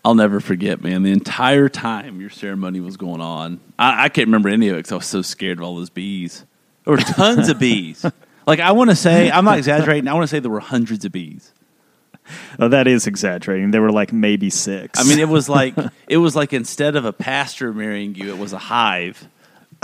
I'll 0.05 0.15
never 0.15 0.39
forget, 0.39 0.81
man. 0.81 1.03
The 1.03 1.11
entire 1.11 1.69
time 1.69 2.21
your 2.21 2.31
ceremony 2.31 2.79
was 2.79 2.97
going 2.97 3.21
on, 3.21 3.59
I, 3.81 4.05
I 4.05 4.09
can't 4.11 4.29
remember 4.29 4.49
any 4.49 4.69
of 4.69 4.77
it 4.77 4.79
because 4.79 4.93
I 4.93 4.95
was 4.95 5.07
so 5.07 5.23
scared 5.23 5.59
of 5.59 5.65
all 5.65 5.75
those 5.75 5.91
bees. 5.91 6.45
There 6.85 6.93
were 6.93 6.99
tons 6.99 7.49
of 7.49 7.59
bees. 7.59 8.05
Like 8.45 8.59
I 8.59 8.73
want 8.73 8.91
to 8.91 8.97
say, 8.97 9.31
I'm 9.31 9.45
not 9.45 9.59
exaggerating. 9.59 10.09
I 10.09 10.15
want 10.15 10.25
to 10.25 10.27
say 10.27 10.41
there 10.41 10.51
were 10.51 10.59
hundreds 10.59 11.05
of 11.05 11.13
bees. 11.13 11.53
oh, 12.59 12.67
that 12.67 12.89
is 12.89 13.07
exaggerating. 13.07 13.71
There 13.71 13.81
were 13.83 13.93
like 13.93 14.13
maybe 14.13 14.51
six. 14.51 14.99
I 14.99 15.05
mean, 15.09 15.21
it 15.21 15.29
was 15.29 15.49
like 15.49 15.75
it 16.09 16.17
was 16.17 16.35
like 16.35 16.53
instead 16.53 16.97
of 16.97 17.05
a 17.05 17.13
pastor 17.13 17.73
marrying 17.73 18.17
you, 18.17 18.35
it 18.35 18.39
was 18.39 18.53
a 18.53 18.59
hive. 18.59 19.29